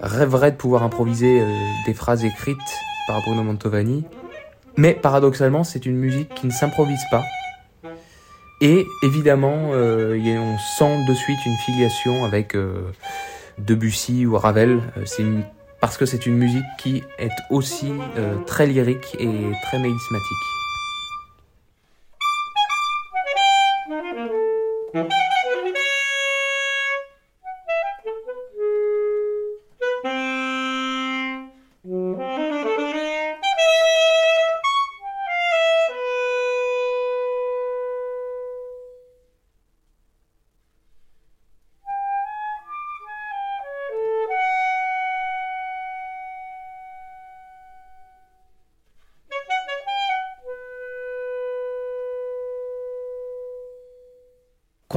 rêveraient 0.00 0.50
de 0.50 0.56
pouvoir 0.56 0.82
improviser 0.82 1.40
euh, 1.40 1.46
des 1.86 1.94
phrases 1.94 2.24
écrites 2.24 2.58
par 3.06 3.20
Bruno 3.22 3.42
Mantovani. 3.42 4.04
Mais 4.76 4.94
paradoxalement, 4.94 5.64
c'est 5.64 5.86
une 5.86 5.96
musique 5.96 6.34
qui 6.34 6.46
ne 6.46 6.52
s'improvise 6.52 7.02
pas. 7.10 7.22
Et 8.60 8.86
évidemment, 9.02 9.70
on 9.70 10.58
sent 10.78 11.04
de 11.08 11.14
suite 11.14 11.38
une 11.46 11.56
filiation 11.64 12.24
avec 12.24 12.54
Debussy 13.58 14.26
ou 14.26 14.36
Ravel. 14.36 14.80
C'est 15.06 15.24
parce 15.80 15.96
que 15.96 16.04
c'est 16.04 16.26
une 16.26 16.36
musique 16.36 16.66
qui 16.78 17.02
est 17.18 17.30
aussi 17.48 17.92
très 18.46 18.66
lyrique 18.66 19.16
et 19.18 19.30
très 19.62 19.78
mélismatique. 19.78 20.46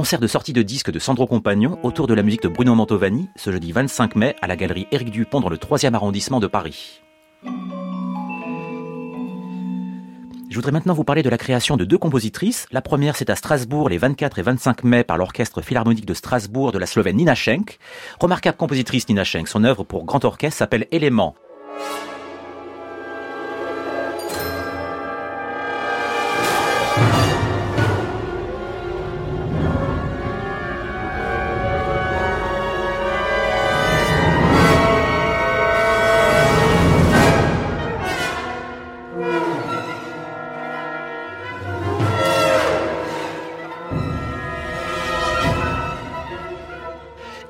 Concert 0.04 0.20
de 0.20 0.26
sortie 0.26 0.52
de 0.52 0.60
disque 0.60 0.90
de 0.90 0.98
Sandro 0.98 1.26
Compagnon 1.26 1.78
autour 1.82 2.06
de 2.06 2.12
la 2.12 2.22
musique 2.22 2.42
de 2.42 2.48
Bruno 2.48 2.74
Mantovani 2.74 3.30
ce 3.36 3.50
jeudi 3.50 3.72
25 3.72 4.16
mai 4.16 4.36
à 4.42 4.46
la 4.46 4.54
galerie 4.54 4.86
Éric 4.92 5.10
Dupont 5.10 5.40
dans 5.40 5.48
le 5.48 5.56
3e 5.56 5.94
arrondissement 5.94 6.40
de 6.40 6.46
Paris. 6.46 7.00
Je 10.50 10.54
voudrais 10.54 10.72
maintenant 10.72 10.92
vous 10.92 11.04
parler 11.04 11.22
de 11.22 11.30
la 11.30 11.38
création 11.38 11.78
de 11.78 11.86
deux 11.86 11.96
compositrices. 11.96 12.66
La 12.70 12.82
première, 12.82 13.16
c'est 13.16 13.30
à 13.30 13.34
Strasbourg 13.34 13.88
les 13.88 13.96
24 13.96 14.38
et 14.38 14.42
25 14.42 14.84
mai 14.84 15.04
par 15.04 15.16
l'Orchestre 15.16 15.62
Philharmonique 15.62 16.04
de 16.04 16.12
Strasbourg 16.12 16.70
de 16.70 16.78
la 16.78 16.84
Slovène 16.84 17.16
Nina 17.16 17.34
Schenk. 17.34 17.78
Remarquable 18.20 18.58
compositrice 18.58 19.08
Nina 19.08 19.24
Schenk, 19.24 19.48
son 19.48 19.64
œuvre 19.64 19.84
pour 19.84 20.04
grand 20.04 20.26
orchestre 20.26 20.58
s'appelle 20.58 20.86
Éléments. 20.90 21.34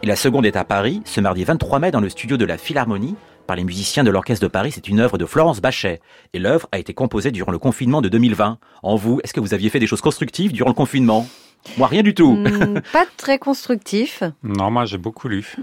La 0.05 0.17
seconde 0.17 0.45
est 0.45 0.57
à 0.57 0.65
Paris, 0.65 1.03
ce 1.05 1.21
mardi 1.21 1.45
23 1.45 1.79
mai 1.79 1.91
dans 1.91 2.01
le 2.01 2.09
studio 2.09 2.37
de 2.37 2.45
la 2.45 2.59
Philharmonie, 2.59 3.15
par 3.47 3.57
les 3.57 3.65
musiciens 3.65 4.05
de 4.05 4.11
l'Orchestre 4.11 4.43
de 4.43 4.49
Paris. 4.49 4.73
C'est 4.73 4.89
une 4.89 5.01
œuvre 5.01 5.19
de 5.19 5.25
Florence 5.25 5.61
Bachet. 5.61 6.01
Et 6.33 6.39
l'œuvre 6.39 6.69
a 6.73 6.79
été 6.79 6.95
composée 6.95 7.31
durant 7.31 7.53
le 7.53 7.59
confinement 7.59 8.03
de 8.03 8.09
2020. 8.09 8.59
En 8.83 8.97
vous, 8.97 9.21
est-ce 9.23 9.33
que 9.33 9.41
vous 9.41 9.55
aviez 9.55 9.71
fait 9.71 9.79
des 9.79 9.87
choses 9.87 10.01
constructives 10.01 10.53
durant 10.53 10.71
le 10.71 10.75
confinement? 10.75 11.27
Moi, 11.79 11.87
rien 11.89 12.03
du 12.03 12.15
tout. 12.15 12.35
Hmm, 12.35 12.81
pas 12.93 13.07
très 13.17 13.39
constructif. 13.39 14.23
Non, 14.43 14.71
moi 14.71 14.85
j'ai 14.85 14.99
beaucoup 14.99 15.29
lu. 15.29 15.57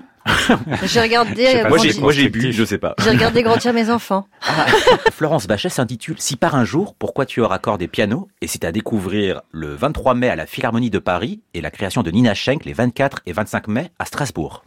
J'ai 0.83 1.01
regardé. 1.01 1.61
Moi, 1.67 1.77
grandir- 1.77 1.93
j'ai, 1.93 1.99
moi, 2.01 2.11
j'ai 2.11 2.29
bu, 2.29 2.51
je 2.51 2.63
sais 2.63 2.77
pas. 2.77 2.95
j'ai 3.03 3.09
regardé 3.09 3.43
grandir 3.43 3.73
mes 3.73 3.89
enfants. 3.89 4.27
Florence 5.11 5.47
Bachet 5.47 5.69
s'intitule 5.69 6.15
Si 6.19 6.35
par 6.35 6.55
un 6.55 6.65
jour, 6.65 6.95
pourquoi 6.97 7.25
tu 7.25 7.41
auras 7.41 7.55
accord 7.55 7.77
des 7.77 7.87
pianos? 7.87 8.27
Et 8.41 8.47
c'est 8.47 8.63
à 8.63 8.71
découvrir 8.71 9.41
le 9.51 9.73
23 9.75 10.13
mai 10.13 10.29
à 10.29 10.35
la 10.35 10.45
Philharmonie 10.45 10.89
de 10.89 10.99
Paris 10.99 11.41
et 11.53 11.61
la 11.61 11.71
création 11.71 12.03
de 12.03 12.11
Nina 12.11 12.33
Schenk 12.33 12.65
les 12.65 12.73
24 12.73 13.21
et 13.25 13.33
25 13.33 13.67
mai 13.67 13.91
à 13.99 14.05
Strasbourg. 14.05 14.63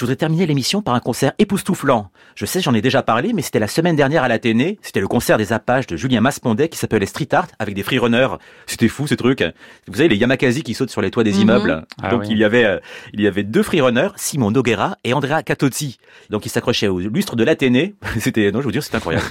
Je 0.00 0.06
voudrais 0.06 0.16
terminer 0.16 0.46
l'émission 0.46 0.80
par 0.80 0.94
un 0.94 1.00
concert 1.00 1.32
époustouflant. 1.38 2.08
Je 2.34 2.46
sais, 2.46 2.62
j'en 2.62 2.72
ai 2.72 2.80
déjà 2.80 3.02
parlé, 3.02 3.34
mais 3.34 3.42
c'était 3.42 3.58
la 3.58 3.66
semaine 3.66 3.96
dernière 3.96 4.22
à 4.22 4.28
l'Athénée. 4.28 4.78
C'était 4.80 5.00
le 5.00 5.06
concert 5.08 5.36
des 5.36 5.52
Apaches 5.52 5.86
de 5.88 5.98
Julien 5.98 6.22
Maspondet 6.22 6.70
qui 6.70 6.78
s'appelait 6.78 7.04
Street 7.04 7.28
Art 7.32 7.48
avec 7.58 7.74
des 7.74 7.82
freerunners. 7.82 8.28
C'était 8.66 8.88
fou 8.88 9.06
ce 9.06 9.14
truc. 9.14 9.44
Vous 9.88 9.96
savez, 9.96 10.08
les 10.08 10.16
Yamakasi 10.16 10.62
qui 10.62 10.72
sautent 10.72 10.88
sur 10.88 11.02
les 11.02 11.10
toits 11.10 11.22
des 11.22 11.34
Mhm. 11.34 11.40
immeubles. 11.42 11.86
Ah 12.02 12.08
Donc 12.08 12.22
oui. 12.22 12.28
il 12.30 12.38
y 12.38 12.44
avait, 12.44 12.64
euh, 12.64 12.78
il 13.12 13.20
y 13.20 13.26
avait 13.26 13.42
deux 13.42 13.62
freerunners, 13.62 14.08
Simon 14.16 14.50
Noguera 14.50 14.96
et 15.04 15.12
Andrea 15.12 15.42
Catozzi. 15.44 15.98
Donc 16.30 16.46
ils 16.46 16.48
s'accrochaient 16.48 16.88
au 16.88 16.98
lustre 17.00 17.36
de 17.36 17.44
l'Athénée. 17.44 17.94
C'était, 18.20 18.50
non, 18.52 18.60
je 18.60 18.64
vous 18.64 18.72
dire, 18.72 18.82
c'était 18.82 18.96
incroyable. 18.96 19.26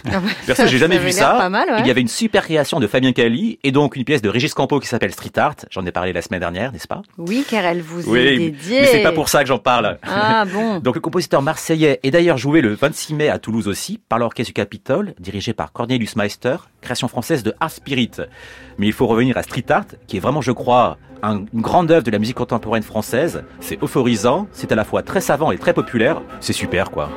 Perso, 0.45 0.67
j'ai 0.67 0.77
jamais 0.77 0.99
vu 0.99 1.11
ça. 1.11 1.31
Pas 1.31 1.49
mal, 1.49 1.67
ouais. 1.67 1.79
Il 1.79 1.87
y 1.87 1.89
avait 1.89 2.01
une 2.01 2.07
super 2.07 2.43
création 2.43 2.79
de 2.79 2.85
Fabien 2.85 3.11
Cali 3.11 3.57
et 3.63 3.71
donc 3.71 3.95
une 3.95 4.03
pièce 4.03 4.21
de 4.21 4.29
Régis 4.29 4.53
Campo 4.53 4.79
qui 4.79 4.87
s'appelle 4.87 5.13
Street 5.13 5.31
Art. 5.35 5.55
J'en 5.71 5.83
ai 5.87 5.91
parlé 5.91 6.13
la 6.13 6.21
semaine 6.21 6.41
dernière, 6.41 6.71
n'est-ce 6.71 6.87
pas? 6.87 7.01
Oui, 7.17 7.43
car 7.49 7.65
elle 7.65 7.81
vous 7.81 8.01
est 8.01 8.07
Oui, 8.07 8.37
dédiée. 8.51 8.81
mais 8.81 8.85
c'est 8.85 9.01
pas 9.01 9.13
pour 9.13 9.29
ça 9.29 9.41
que 9.41 9.47
j'en 9.47 9.57
parle. 9.57 9.97
Ah 10.03 10.45
bon. 10.45 10.58
Donc 10.83 10.95
le 10.95 11.01
compositeur 11.01 11.41
marseillais 11.41 11.99
est 12.03 12.11
d'ailleurs 12.11 12.37
joué 12.37 12.61
le 12.61 12.73
26 12.73 13.13
mai 13.15 13.29
à 13.29 13.39
Toulouse 13.39 13.67
aussi 13.67 13.99
par 14.09 14.19
l'orchestre 14.19 14.49
du 14.49 14.53
Capitole, 14.53 15.13
dirigé 15.19 15.53
par 15.53 15.71
Cornelius 15.71 16.15
Meister, 16.15 16.57
création 16.81 17.07
française 17.07 17.43
de 17.43 17.53
Art 17.59 17.71
Spirit. 17.71 18.11
Mais 18.77 18.87
il 18.87 18.93
faut 18.93 19.07
revenir 19.07 19.37
à 19.37 19.43
Street 19.43 19.65
Art, 19.69 19.85
qui 20.07 20.17
est 20.17 20.19
vraiment, 20.19 20.41
je 20.41 20.51
crois, 20.51 20.97
un- 21.21 21.45
une 21.53 21.61
grande 21.61 21.91
œuvre 21.91 22.03
de 22.03 22.11
la 22.11 22.19
musique 22.19 22.37
contemporaine 22.37 22.83
française. 22.83 23.43
C'est 23.59 23.81
euphorisant, 23.83 24.47
c'est 24.53 24.71
à 24.71 24.75
la 24.75 24.85
fois 24.85 25.03
très 25.03 25.21
savant 25.21 25.51
et 25.51 25.57
très 25.57 25.73
populaire. 25.73 26.21
C'est 26.39 26.53
super, 26.53 26.91
quoi. 26.91 27.09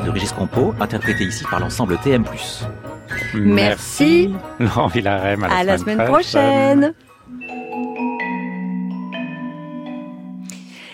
De 0.00 0.08
Régis 0.08 0.32
Campo, 0.32 0.74
interprété 0.80 1.24
ici 1.24 1.44
par 1.50 1.60
l'ensemble 1.60 1.98
TM+. 1.98 2.24
Merci. 3.34 4.32
Laurent 4.58 4.86
Villarem. 4.86 5.44
À 5.44 5.48
la, 5.48 5.54
À 5.54 5.64
la 5.64 5.76
semaine 5.76 6.04
prochaine. 6.06 6.94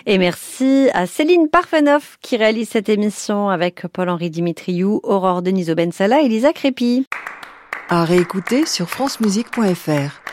Et 0.05 0.17
merci 0.17 0.89
à 0.93 1.07
Céline 1.07 1.47
Parfenoff 1.47 2.17
qui 2.21 2.35
réalise 2.35 2.67
cette 2.67 2.89
émission 2.89 3.47
avec 3.47 3.87
Paul-Henri 3.87 4.29
Dimitriou, 4.29 4.99
Aurore 5.03 5.43
Deniso 5.43 5.75
Bensala 5.75 6.19
et 6.21 6.27
Lisa 6.27 6.51
Crépy. 6.51 7.07
À 7.87 8.03
réécouter 8.03 8.65
sur 8.65 8.89
francemusique.fr. 8.89 10.28